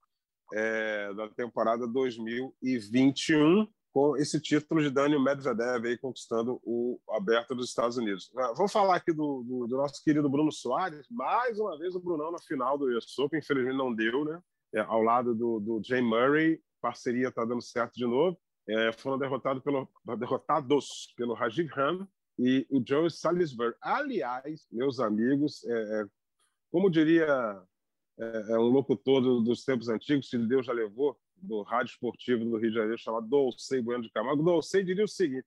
[0.54, 7.70] é, da temporada 2021 com esse título de Daniel Medvedev aí conquistando o aberto dos
[7.70, 8.32] Estados Unidos.
[8.36, 11.08] Ah, vamos falar aqui do, do, do, nosso querido Bruno Soares.
[11.12, 14.42] Mais uma vez o Brunão na final do US Open, infelizmente não deu, né?
[14.74, 18.36] É, ao lado do, do Jay Murray, parceria está dando certo de novo.
[18.68, 19.88] É, foram derrotados pelo,
[20.18, 22.08] derrotados pelo Rajiv Ram
[22.40, 23.76] e o Joe Salisbury.
[23.80, 26.06] Aliás, meus amigos, é, é
[26.72, 27.62] como diria
[28.18, 32.58] é, é um locutor dos tempos antigos, que Deus já levou, do Rádio Esportivo do
[32.58, 34.42] Rio de Janeiro, chamado Dolcei Bueno de Camargo.
[34.42, 35.46] Dolcei diria o seguinte: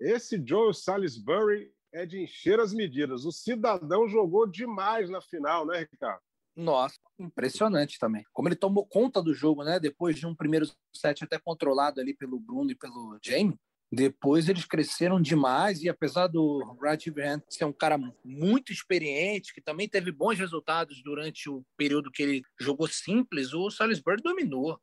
[0.00, 3.24] esse Joe Salisbury é de encher as medidas.
[3.24, 6.20] O cidadão jogou demais na final, né, Ricardo?
[6.54, 8.24] Nossa, impressionante também.
[8.32, 9.78] Como ele tomou conta do jogo, né?
[9.78, 13.56] Depois de um primeiro set até controlado ali pelo Bruno e pelo Jamie,
[13.90, 19.62] depois eles cresceram demais e apesar do Rajiv Grant ser um cara muito experiente, que
[19.62, 24.78] também teve bons resultados durante o período que ele jogou simples, o Salisbury dominou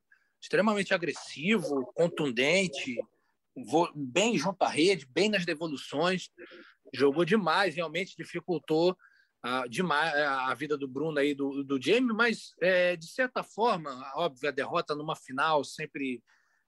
[0.45, 2.95] extremamente agressivo, contundente,
[3.95, 6.29] bem junto à rede, bem nas devoluções,
[6.93, 8.95] jogou demais, realmente dificultou
[9.43, 13.89] uh, demais a vida do Bruno aí, do, do Jamie, mas é, de certa forma,
[14.15, 16.23] óbvio, a derrota numa final sempre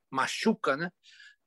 [0.10, 0.92] machuca, né?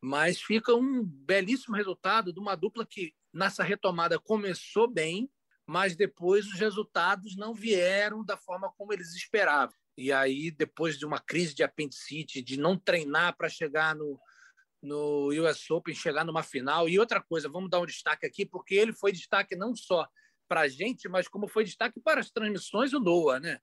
[0.01, 5.29] Mas fica um belíssimo resultado de uma dupla que nessa retomada começou bem,
[5.67, 9.80] mas depois os resultados não vieram da forma como eles esperavam.
[9.97, 14.19] E aí, depois de uma crise de apendicite, de não treinar para chegar no,
[14.83, 16.89] no US Open, chegar numa final.
[16.89, 20.09] E outra coisa, vamos dar um destaque aqui, porque ele foi destaque não só
[20.49, 23.61] para a gente, mas como foi destaque para as transmissões do Noah, né?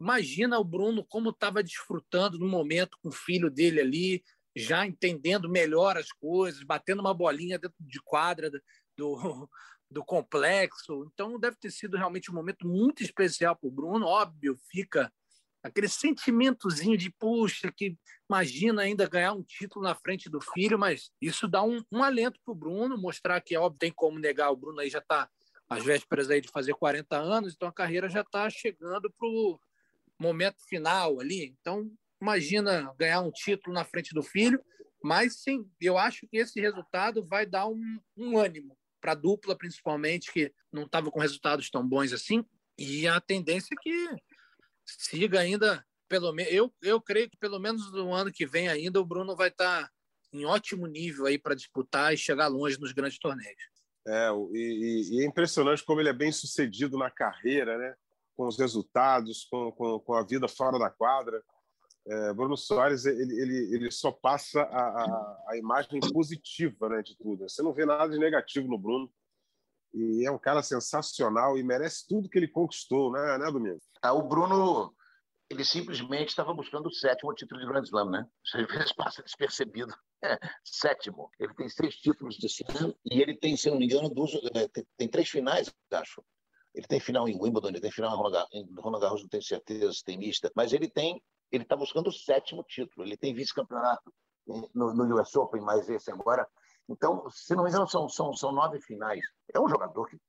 [0.00, 4.24] Imagina o Bruno como estava desfrutando no momento com o filho dele ali,
[4.56, 8.50] já entendendo melhor as coisas, batendo uma bolinha dentro de quadra
[8.96, 9.48] do,
[9.90, 11.04] do complexo.
[11.12, 14.06] Então, deve ter sido realmente um momento muito especial para o Bruno.
[14.06, 15.12] Óbvio, fica
[15.62, 17.96] aquele sentimentozinho de, puxa, que
[18.28, 22.38] imagina ainda ganhar um título na frente do filho, mas isso dá um, um alento
[22.44, 25.28] para o Bruno, mostrar que, óbvio, tem como negar, o Bruno aí já está
[25.68, 29.58] às vésperas aí de fazer 40 anos, então a carreira já está chegando para o
[30.18, 31.54] momento final ali.
[31.60, 31.90] Então,
[32.20, 34.60] imagina ganhar um título na frente do filho,
[35.02, 39.56] mas sim, eu acho que esse resultado vai dar um, um ânimo para a dupla,
[39.56, 42.44] principalmente, que não estava com resultados tão bons assim.
[42.76, 44.08] E a tendência é que
[44.98, 49.00] siga ainda, pelo menos, eu, eu creio que pelo menos no ano que vem ainda
[49.00, 49.90] o Bruno vai estar tá
[50.32, 53.70] em ótimo nível aí para disputar e chegar longe nos grandes torneios.
[54.06, 57.94] É, e, e, é impressionante como ele é bem sucedido na carreira, né?
[58.40, 61.42] com os resultados, com, com, com a vida fora da quadra.
[62.06, 67.14] É, Bruno Soares ele, ele, ele só passa a, a, a, imagem positiva né, de
[67.18, 67.46] tudo.
[67.46, 69.12] Você não vê nada de negativo no Bruno.
[69.92, 73.80] E é um cara sensacional e merece tudo que ele conquistou, né, né Domingo?
[74.00, 74.94] Ah, o Bruno,
[75.50, 78.26] ele simplesmente estava buscando o sétimo título de Grand Slam, né?
[78.54, 79.92] Às vezes passa despercebido.
[80.22, 81.30] É, sétimo.
[81.40, 82.46] Ele tem seis títulos de
[82.78, 86.22] ano e ele tem, se não me engano, duas, é, tem, tem três finais, acho.
[86.74, 88.16] Ele tem final em Wimbledon, ele tem final em
[88.78, 92.12] Roland Garros, não tenho certeza se tem mista, mas ele tem, ele está buscando o
[92.12, 93.06] sétimo título.
[93.06, 94.12] Ele tem vice-campeonato
[94.74, 96.46] no, no US Open, mais esse agora.
[96.90, 99.20] Então, se não me engano, são, são, são nove finais.
[99.54, 100.20] É um jogador que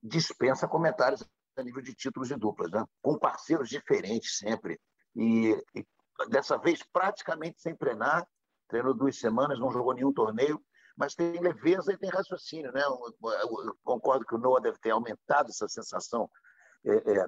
[0.00, 2.84] dispensa comentários a nível de títulos de duplas, né?
[3.02, 4.80] com parceiros diferentes sempre.
[5.16, 5.86] E, e
[6.28, 8.26] dessa vez, praticamente sem treinar,
[8.68, 10.60] treinou duas semanas, não jogou nenhum torneio,
[10.96, 12.72] mas tem leveza e tem raciocínio.
[12.72, 12.80] Né?
[12.82, 16.30] Eu, eu, eu concordo que o Noah deve ter aumentado essa sensação.
[16.84, 17.26] É, é,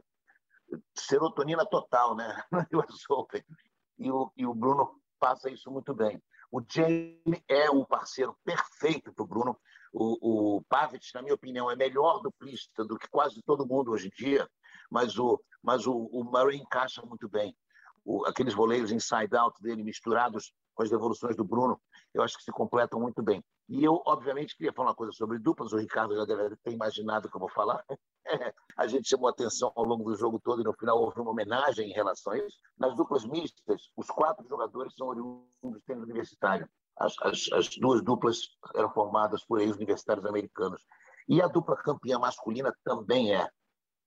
[0.95, 2.43] serotonina total, né?
[3.99, 6.23] E o, e o Bruno passa isso muito bem.
[6.51, 9.59] O Jamie é um parceiro perfeito para o Bruno.
[9.93, 14.09] O, o Pavic, na minha opinião, é melhor duplista do que quase todo mundo hoje
[14.09, 14.49] em dia,
[14.91, 17.57] mas o, mas o, o Murray encaixa muito bem.
[18.05, 21.81] O, aqueles voleios inside-out dele misturados com as devoluções do Bruno,
[22.13, 23.43] eu acho que se completam muito bem.
[23.69, 27.27] E eu, obviamente, queria falar uma coisa sobre duplas, o Ricardo já deve ter imaginado
[27.27, 27.83] o que eu vou falar.
[28.77, 31.91] a gente chamou atenção ao longo do jogo todo e no final houve uma homenagem
[31.91, 32.59] em relação a isso.
[32.79, 36.69] Nas duplas mistas, os quatro jogadores são oriundos do universitário.
[36.99, 40.83] As, as, as, duas duplas eram formadas por ex-universitários americanos.
[41.29, 43.49] E a dupla campeã masculina também é.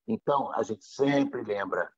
[0.07, 1.91] Então, a gente sempre lembra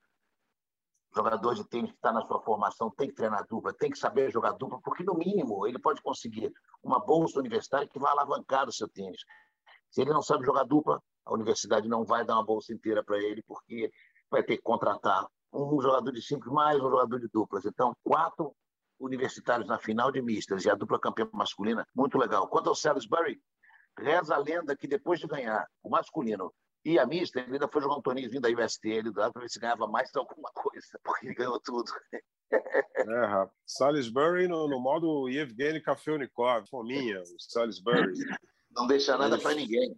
[1.14, 4.32] jogador de tênis que está na sua formação tem que treinar dupla, tem que saber
[4.32, 6.52] jogar dupla, porque no mínimo ele pode conseguir
[6.82, 9.22] uma bolsa universitária que vai alavancar o seu tênis.
[9.90, 13.18] Se ele não sabe jogar dupla, a universidade não vai dar uma bolsa inteira para
[13.18, 13.92] ele, porque
[14.30, 17.66] vai ter que contratar um jogador de simples mais um jogador de duplas.
[17.66, 18.56] Então, quatro
[19.00, 22.48] universitários na final de mistas e a dupla campeã masculina, muito legal.
[22.48, 23.42] Quanto ao Salisbury,
[23.98, 26.54] reza a lenda que depois de ganhar o masculino
[26.84, 29.88] e a ele ainda foi jogar um torneiozinho da USTL lá para ver se ganhava
[29.88, 31.92] mais alguma coisa, porque ele ganhou tudo.
[32.52, 33.52] É, rapaz.
[33.66, 38.12] Salisbury no, no modo Yevgeny Kafelnikov, fominha, o Salisbury.
[38.72, 39.96] Não deixa nada para ninguém.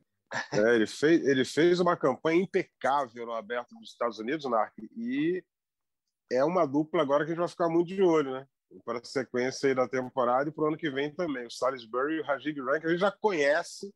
[0.51, 5.43] É, ele, fez, ele fez uma campanha impecável no Aberto dos Estados Unidos, Narc, e
[6.31, 8.47] é uma dupla agora que a gente vai ficar muito de olho, né?
[8.84, 11.45] Para a sequência da temporada e para o ano que vem também.
[11.45, 13.93] O Salisbury e o Rajiv Rank a gente já conhece.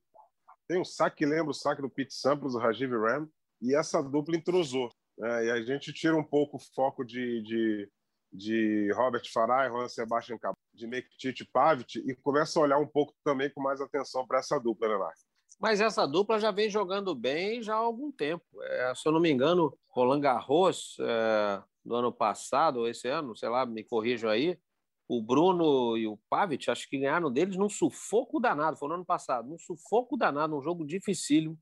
[0.68, 3.30] Tem um saque que lembra o saque do Pete Sampras, o Rajiv Ram,
[3.62, 4.92] e essa dupla entrosou.
[5.18, 5.46] Né?
[5.46, 7.90] E a gente tira um pouco o foco de, de,
[8.32, 13.14] de Robert Farai, Juan Sebastian Cabral, de Mektit Pavic e começa a olhar um pouco
[13.24, 15.26] também com mais atenção para essa dupla, né, Marcos?
[15.60, 18.46] Mas essa dupla já vem jogando bem já há algum tempo.
[18.62, 23.36] É, se eu não me engano, Roland Garros, é, do ano passado, ou esse ano,
[23.36, 24.60] sei lá, me corrijam aí,
[25.08, 29.06] o Bruno e o Pavic, acho que ganharam deles num sufoco danado, foi no ano
[29.06, 31.58] passado, num sufoco danado, um jogo dificílimo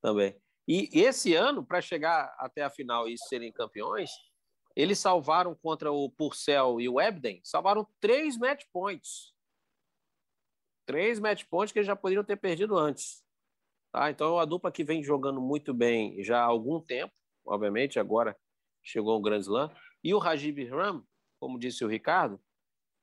[0.00, 0.40] também.
[0.68, 4.10] E esse ano, para chegar até a final e serem campeões,
[4.74, 9.32] eles salvaram contra o Purcell e o Ebden, salvaram três match points.
[10.86, 13.24] Três match points que eles já poderiam ter perdido antes.
[13.92, 14.10] Tá?
[14.10, 17.12] Então, é uma dupla que vem jogando muito bem já há algum tempo,
[17.44, 18.36] obviamente, agora
[18.82, 19.72] chegou um Grand Slam.
[20.04, 21.04] E o Rajiv Ram,
[21.40, 22.40] como disse o Ricardo,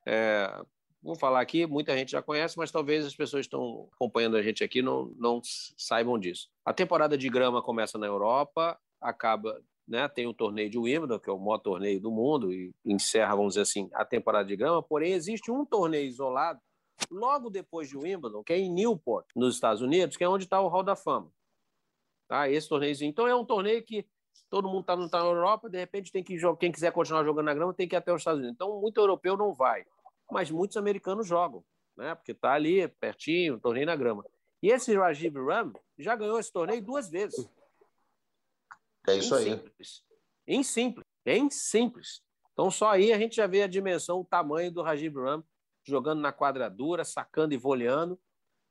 [0.05, 0.63] é,
[1.01, 4.41] vou falar aqui, muita gente já conhece, mas talvez as pessoas que estão acompanhando a
[4.41, 5.41] gente aqui não, não
[5.77, 6.49] saibam disso.
[6.65, 11.29] A temporada de grama começa na Europa, acaba, né, tem o torneio de Wimbledon, que
[11.29, 14.81] é o maior torneio do mundo, e encerra, vamos dizer assim, a temporada de grama,
[14.81, 16.59] porém existe um torneio isolado
[17.11, 20.61] logo depois de Wimbledon, que é em Newport, nos Estados Unidos, que é onde está
[20.61, 21.31] o Hall da Fama.
[22.27, 22.49] Tá?
[22.49, 23.09] Esse torneiozinho.
[23.09, 24.05] Então é um torneio que
[24.53, 27.55] todo mundo está tá na Europa, de repente tem que quem quiser continuar jogando na
[27.55, 28.53] grama tem que ir até os Estados Unidos.
[28.53, 29.83] Então muito europeu não vai,
[30.31, 31.65] mas muitos americanos jogam,
[31.97, 32.13] né?
[32.13, 34.23] Porque está ali pertinho, torneio na grama.
[34.61, 37.49] E esse Rajiv Ram já ganhou esse torneio duas vezes.
[39.07, 39.43] É isso em aí.
[39.49, 40.03] Simples.
[40.45, 42.21] Em simples, em simples.
[42.51, 45.43] Então só aí a gente já vê a dimensão, o tamanho do Rajiv Ram
[45.83, 48.19] jogando na quadradura, sacando e voleando,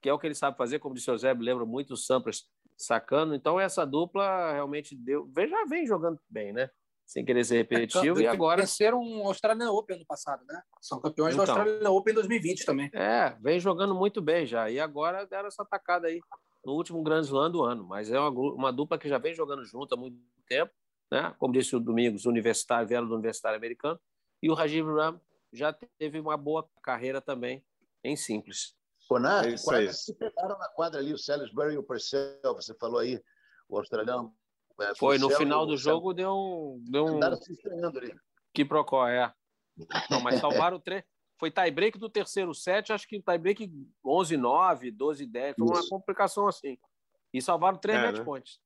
[0.01, 2.49] que é o que ele sabe fazer, como disse o Zé, lembra muito o Sampras
[2.85, 3.35] sacando.
[3.35, 5.31] Então, essa dupla realmente deu.
[5.49, 6.71] Já vem jogando bem, né?
[7.05, 8.21] Sem querer ser repetitivo.
[8.21, 8.63] É, e agora.
[8.63, 10.63] Venceram um Australian Open no passado, né?
[10.81, 12.91] São campeões então, do Australian Open 2020 também.
[12.95, 14.71] É, vem jogando muito bem já.
[14.71, 16.21] E agora deram essa atacada aí
[16.65, 19.65] no último Grand Slam do ano, mas é uma, uma dupla que já vem jogando
[19.65, 20.17] junto há muito
[20.47, 20.73] tempo,
[21.11, 21.35] né?
[21.39, 23.99] Como disse o Domingos, universitário, vieram do universitário americano,
[24.43, 25.21] e o Rajiv Ram
[25.53, 27.65] já teve uma boa carreira também
[28.03, 28.75] em simples.
[29.13, 33.01] Conar, é quase se pegaram na quadra ali, o Salisbury e o Purcell, você falou
[33.01, 33.21] aí,
[33.69, 34.35] o australiano.
[34.81, 36.83] É, Foi, no final do jogo deu um.
[36.89, 37.17] Deu um...
[37.17, 38.15] Andaram se estranhando ali.
[38.55, 39.33] Que procó, é.
[40.11, 41.05] Não, mas salvaram o três.
[41.39, 43.71] Foi tie-break do terceiro set, acho que tie-break
[44.05, 45.55] 11-9, 12-10.
[45.59, 46.79] Foi uma complicação assim.
[47.33, 48.25] E salvaram três é, match né?
[48.25, 48.61] points.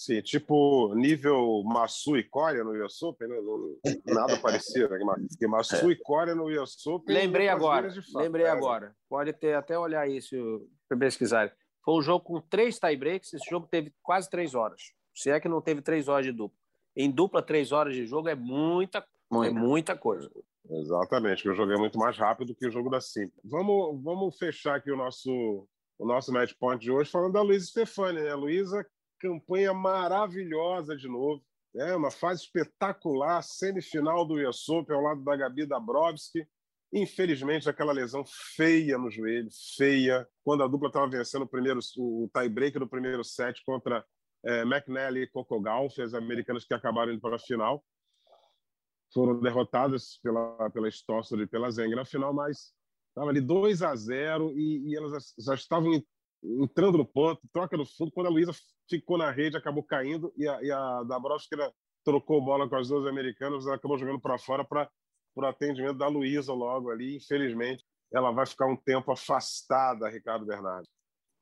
[0.00, 3.36] Sim, tipo nível Massu e Coreia no US Open, né?
[4.06, 4.88] nada parecido.
[4.88, 4.98] Né?
[5.28, 5.92] Porque Massu é.
[5.92, 7.14] e Coreia no US Open.
[7.14, 8.96] Lembrei agora, lembrei é, agora.
[9.10, 11.54] Pode ter até olhar isso para pesquisar.
[11.84, 14.80] Foi um jogo com três tie-breaks, esse jogo teve quase três horas.
[15.14, 16.56] Se é que não teve três horas de dupla.
[16.96, 19.06] Em dupla, três horas de jogo é muita,
[19.44, 20.30] é muita coisa.
[20.70, 23.38] Exatamente, que o jogo é muito mais rápido que o jogo da Simples.
[23.44, 27.66] Vamos, vamos fechar aqui o nosso, o nosso match point de hoje falando da Luísa
[27.66, 28.22] Stefani.
[28.22, 28.30] Né?
[28.30, 28.82] A Luísa
[29.20, 31.44] campanha maravilhosa de novo.
[31.76, 34.34] É uma fase espetacular, semifinal do
[34.70, 36.44] Open ao lado da Gabi Dabrowski.
[36.92, 38.24] Infelizmente, aquela lesão
[38.56, 43.22] feia no joelho, feia, quando a dupla estava vencendo o primeiro o tie-break do primeiro
[43.22, 44.04] set contra
[44.44, 47.84] é, McNally e Coco Gauff, as americanas que acabaram indo para a final.
[49.14, 52.72] Foram derrotadas pela, pela Stossel e pela Zeng na final, mas
[53.08, 56.02] estava ali 2 a 0 e, e elas já estavam
[56.42, 58.10] entrando no ponto, troca no fundo.
[58.12, 58.52] Quando a Luísa
[58.88, 61.56] ficou na rede, acabou caindo e a, e a Dabrowski
[62.04, 64.90] trocou bola com as duas americanas, ela acabou jogando para fora para
[65.36, 67.16] o atendimento da Luísa logo ali.
[67.16, 70.88] Infelizmente, ela vai ficar um tempo afastada, Ricardo Bernardo.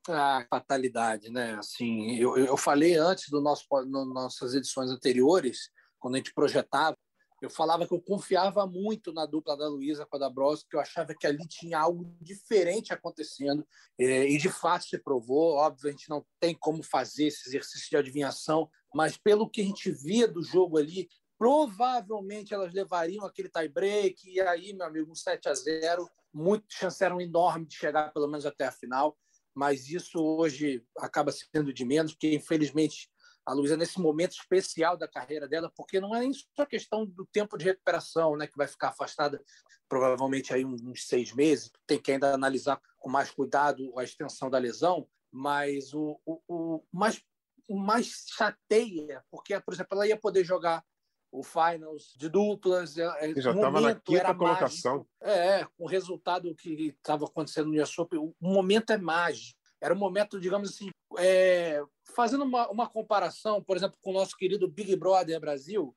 [0.08, 1.54] Ah, fatalidade, né?
[1.54, 6.96] Assim, eu, eu falei antes do nosso, no, nossas edições anteriores, quando a gente projetava,
[7.40, 10.74] eu falava que eu confiava muito na dupla da Luísa com a da Bros, que
[10.76, 13.66] eu achava que ali tinha algo diferente acontecendo,
[13.98, 15.54] é, e de fato se provou.
[15.54, 19.64] Óbvio, a gente não tem como fazer esse exercício de adivinhação, mas pelo que a
[19.64, 21.08] gente via do jogo ali,
[21.38, 27.02] provavelmente elas levariam aquele tie-break, e aí, meu amigo, um 7 a 0 muito chance
[27.02, 29.16] era enorme de chegar pelo menos até a final,
[29.54, 33.08] mas isso hoje acaba sendo de menos, porque infelizmente
[33.48, 37.24] a Luísa nesse momento especial da carreira dela, porque não é nem só questão do
[37.24, 39.42] tempo de recuperação, né, que vai ficar afastada
[39.88, 44.58] provavelmente aí uns seis meses, tem que ainda analisar com mais cuidado a extensão da
[44.58, 47.22] lesão, mas o, o, o mais,
[47.66, 50.84] o mais chateia, porque, por exemplo, ela ia poder jogar
[51.32, 52.98] o finals de duplas.
[52.98, 54.94] É, é, já estava na quinta colocação.
[54.94, 55.10] Mágico.
[55.22, 59.57] É, com o resultado que estava acontecendo no US Open, o momento é mágico.
[59.80, 61.82] Era um momento, digamos assim, é,
[62.14, 65.94] fazendo uma, uma comparação, por exemplo, com o nosso querido Big Brother Brasil,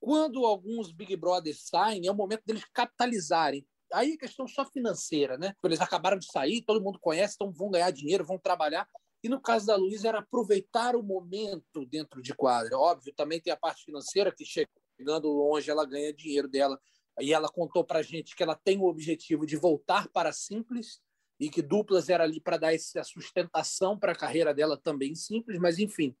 [0.00, 3.64] quando alguns Big Brothers saem, é o momento deles capitalizarem.
[3.92, 5.54] Aí é questão só financeira, né?
[5.62, 8.88] Eles acabaram de sair, todo mundo conhece, então vão ganhar dinheiro, vão trabalhar.
[9.22, 12.76] E no caso da Luísa era aproveitar o momento dentro de quadra.
[12.76, 16.80] Óbvio, também tem a parte financeira que chegando longe ela ganha dinheiro dela.
[17.20, 21.00] E ela contou para gente que ela tem o objetivo de voltar para simples
[21.42, 25.58] e que duplas era ali para dar essa sustentação para a carreira dela também simples,
[25.58, 26.16] mas enfim,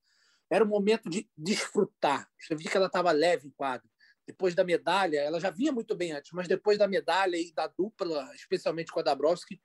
[0.50, 2.28] era o momento de desfrutar.
[2.36, 3.88] Você via que ela estava leve em quadro.
[4.26, 7.68] Depois da medalha, ela já vinha muito bem antes, mas depois da medalha e da
[7.68, 9.62] dupla, especialmente com a Dabrowski,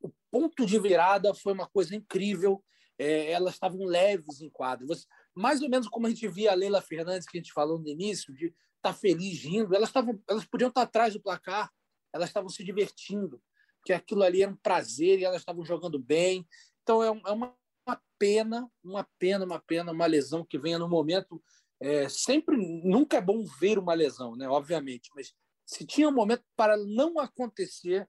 [0.00, 2.62] o ponto de virada foi uma coisa incrível.
[2.96, 4.86] É, elas estavam leves em quadro.
[4.86, 7.80] Você, mais ou menos como a gente via a Leila Fernandes, que a gente falou
[7.80, 9.74] no início, de estar tá feliz rindo.
[9.74, 11.68] Elas, tavam, elas podiam estar tá atrás do placar,
[12.12, 13.42] elas estavam se divertindo
[13.84, 16.46] que aquilo ali era um prazer e elas estavam jogando bem.
[16.82, 17.54] Então é, é uma,
[17.86, 21.42] uma pena, uma pena, uma pena, uma lesão que venha no momento.
[21.80, 24.48] É, sempre, nunca é bom ver uma lesão, né?
[24.48, 25.32] Obviamente, mas
[25.64, 28.08] se tinha um momento para não acontecer,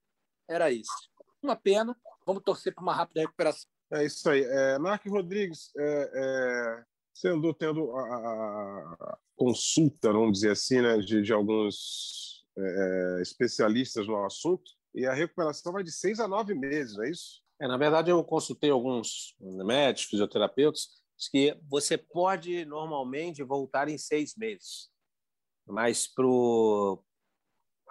[0.50, 0.92] era esse.
[1.42, 1.96] Uma pena.
[2.26, 3.70] Vamos torcer para uma rápida recuperação.
[3.94, 4.44] É isso aí.
[4.44, 10.98] É, Mark Rodrigues, é, é, você andou tendo a, a, consulta, vamos dizer assim, né,
[10.98, 16.54] de, de alguns é, especialistas no assunto e a recuperação vai de seis a nove
[16.54, 17.42] meses, não é isso?
[17.60, 20.90] É, na verdade, eu consultei alguns médicos, fisioterapeutas,
[21.32, 24.90] que você pode normalmente voltar em seis meses,
[25.68, 26.26] mas para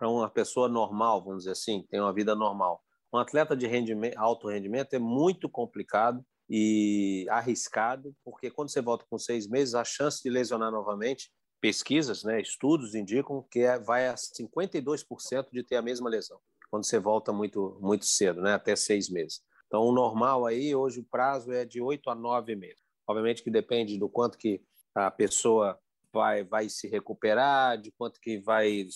[0.08, 2.82] uma pessoa normal, vamos dizer assim, tem uma vida normal.
[3.12, 9.06] Um atleta de rendimento, alto rendimento é muito complicado e arriscado, porque quando você volta
[9.08, 11.30] com seis meses, a chance de lesionar novamente,
[11.60, 16.40] pesquisas, né, estudos indicam que é, vai a 52% de ter a mesma lesão
[16.70, 18.54] quando você volta muito, muito cedo, né?
[18.54, 19.42] até seis meses.
[19.66, 22.82] Então, o normal aí, hoje, o prazo é de oito a nove meses.
[23.06, 24.62] Obviamente que depende do quanto que
[24.94, 25.78] a pessoa
[26.12, 28.86] vai, vai se recuperar, de quanto que vai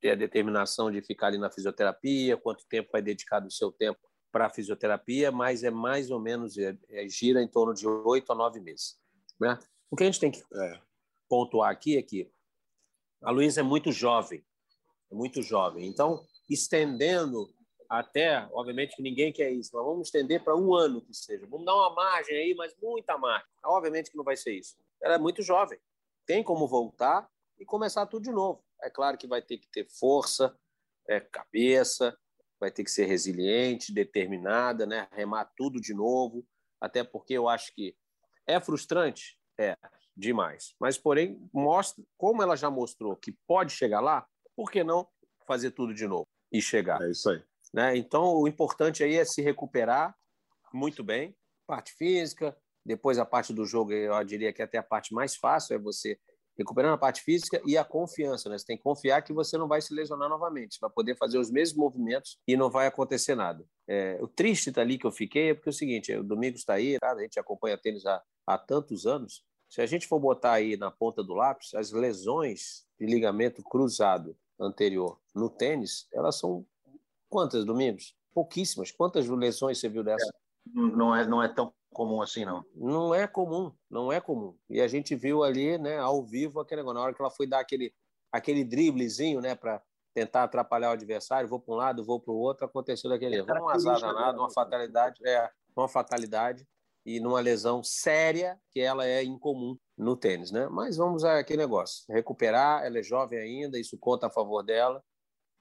[0.00, 4.00] ter a determinação de ficar ali na fisioterapia, quanto tempo vai dedicar do seu tempo
[4.30, 8.34] para fisioterapia, mas é mais ou menos, é, é, gira em torno de oito a
[8.34, 8.98] nove meses.
[9.38, 9.58] Né?
[9.90, 10.80] O que a gente tem que é.
[11.28, 12.30] pontuar aqui é que
[13.22, 14.44] a Luísa é muito jovem,
[15.10, 15.86] é muito jovem.
[15.86, 17.54] Então, estendendo
[17.88, 21.46] até, obviamente que ninguém quer isso, mas vamos estender para um ano que seja.
[21.46, 23.48] Vamos dar uma margem aí, mas muita margem.
[23.64, 24.76] Obviamente que não vai ser isso.
[25.02, 25.78] Ela é muito jovem.
[26.26, 27.28] Tem como voltar
[27.58, 28.64] e começar tudo de novo.
[28.82, 30.56] É claro que vai ter que ter força,
[31.08, 32.16] é, cabeça,
[32.58, 35.06] vai ter que ser resiliente, determinada, né?
[35.12, 36.46] remar tudo de novo,
[36.80, 37.96] até porque eu acho que
[38.46, 39.76] é frustrante, é
[40.16, 40.74] demais.
[40.80, 44.26] Mas, porém, mostra como ela já mostrou que pode chegar lá,
[44.56, 45.06] por que não
[45.46, 47.02] fazer tudo de novo e chegar?
[47.02, 47.42] É isso aí.
[47.72, 47.96] Né?
[47.96, 50.16] Então, o importante aí é se recuperar
[50.72, 51.36] muito bem,
[51.66, 55.74] parte física, depois a parte do jogo, eu diria que até a parte mais fácil
[55.74, 56.18] é você
[56.56, 58.56] recuperando a parte física e a confiança, né?
[58.56, 61.50] Você tem que confiar que você não vai se lesionar novamente, vai poder fazer os
[61.50, 63.64] mesmos movimentos e não vai acontecer nada.
[63.88, 66.60] É, o triste tá ali que eu fiquei é porque é o seguinte, o Domingos
[66.60, 70.52] está aí, a gente acompanha tênis há, há tantos anos, se a gente for botar
[70.52, 76.64] aí na ponta do lápis, as lesões de ligamento cruzado anterior no tênis, elas são
[77.28, 78.14] quantas, Domingos?
[78.32, 78.90] Pouquíssimas.
[78.90, 80.26] Quantas lesões você viu dessa?
[80.26, 82.64] É, não, é, não é tão comum assim, não.
[82.74, 84.56] Não é comum, não é comum.
[84.68, 87.46] E a gente viu ali, né, ao vivo, aquele negócio, na hora que ela foi
[87.46, 87.94] dar aquele,
[88.32, 89.82] aquele driblezinho, né, para
[90.12, 93.46] tentar atrapalhar o adversário, vou para um lado, vou para o outro, aconteceu daquele erro.
[93.48, 96.66] Um azar danado, uma fatalidade, é, uma fatalidade
[97.04, 100.68] e numa lesão séria, que ela é incomum no tênis, né?
[100.68, 105.02] Mas vamos a aquele negócio, recuperar, ela é jovem ainda, isso conta a favor dela,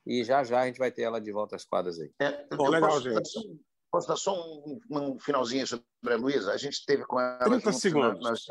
[0.06, 2.12] e já já a gente vai ter ela de volta às quadras aí.
[2.20, 3.62] É, Bom, legal, posso, gente.
[3.94, 6.52] Posso dar só um, um, finalzinho sobre a Luísa?
[6.52, 7.38] A gente teve com ela.
[7.38, 8.20] 30 junto, segundos.
[8.22, 8.44] Nós,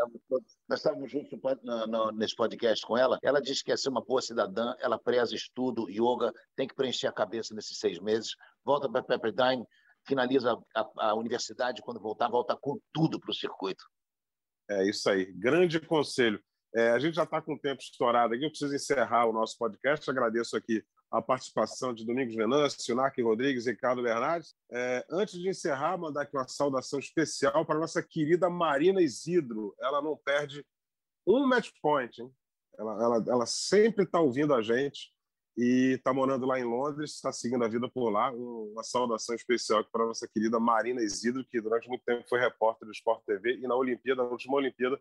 [0.69, 3.19] nós, estávamos juntos no, no, nesse podcast com ela.
[3.21, 7.09] Ela disse que quer ser uma boa cidadã, ela preza estudo, yoga, tem que preencher
[7.09, 8.37] a cabeça nesses seis meses.
[8.65, 9.67] Volta para Pepperdine,
[10.07, 13.85] finaliza a, a universidade, quando voltar, volta com tudo para o circuito.
[14.71, 15.25] É isso aí.
[15.33, 16.41] Grande conselho.
[16.73, 19.59] É, a gente já está com o tempo estourado aqui, eu preciso encerrar o nosso
[19.59, 20.09] podcast.
[20.09, 24.55] Agradeço aqui a participação de Domingos Venâncio, Narque Rodrigues Ricardo Bernardes.
[24.71, 29.75] É, antes de encerrar, mandar aqui uma saudação especial para a nossa querida Marina Isidro.
[29.79, 30.65] Ela não perde
[31.27, 32.23] um match point.
[32.23, 32.35] Hein?
[32.79, 35.13] Ela, ela, ela sempre está ouvindo a gente
[35.55, 38.33] e está morando lá em Londres, está seguindo a vida por lá.
[38.33, 42.87] Uma saudação especial para a nossa querida Marina Isidro, que durante muito tempo foi repórter
[42.87, 44.99] do Sport TV e na Olimpíada, na última Olimpíada,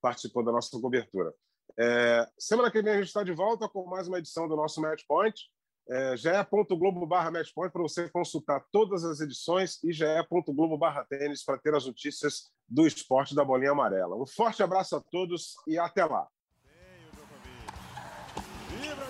[0.00, 1.34] participou da nossa cobertura.
[1.78, 4.80] É, semana que vem a gente está de volta com mais uma edição do nosso
[4.80, 5.40] Match Point.
[5.86, 11.74] É, ge.globo Matchpoint para você consultar todas as edições e ge.globo barra tênis para ter
[11.74, 14.16] as notícias do esporte da bolinha amarela.
[14.16, 16.26] Um forte abraço a todos e até lá.
[18.70, 19.04] Vibra,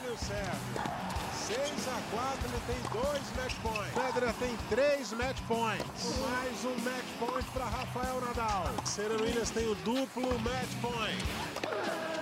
[1.44, 4.38] 6 a 4, ele tem dois match points.
[4.38, 6.18] Tem três match points.
[6.18, 8.64] Mais um match point para Rafael Nadal.
[8.86, 12.13] Serena Williams tem o duplo match point.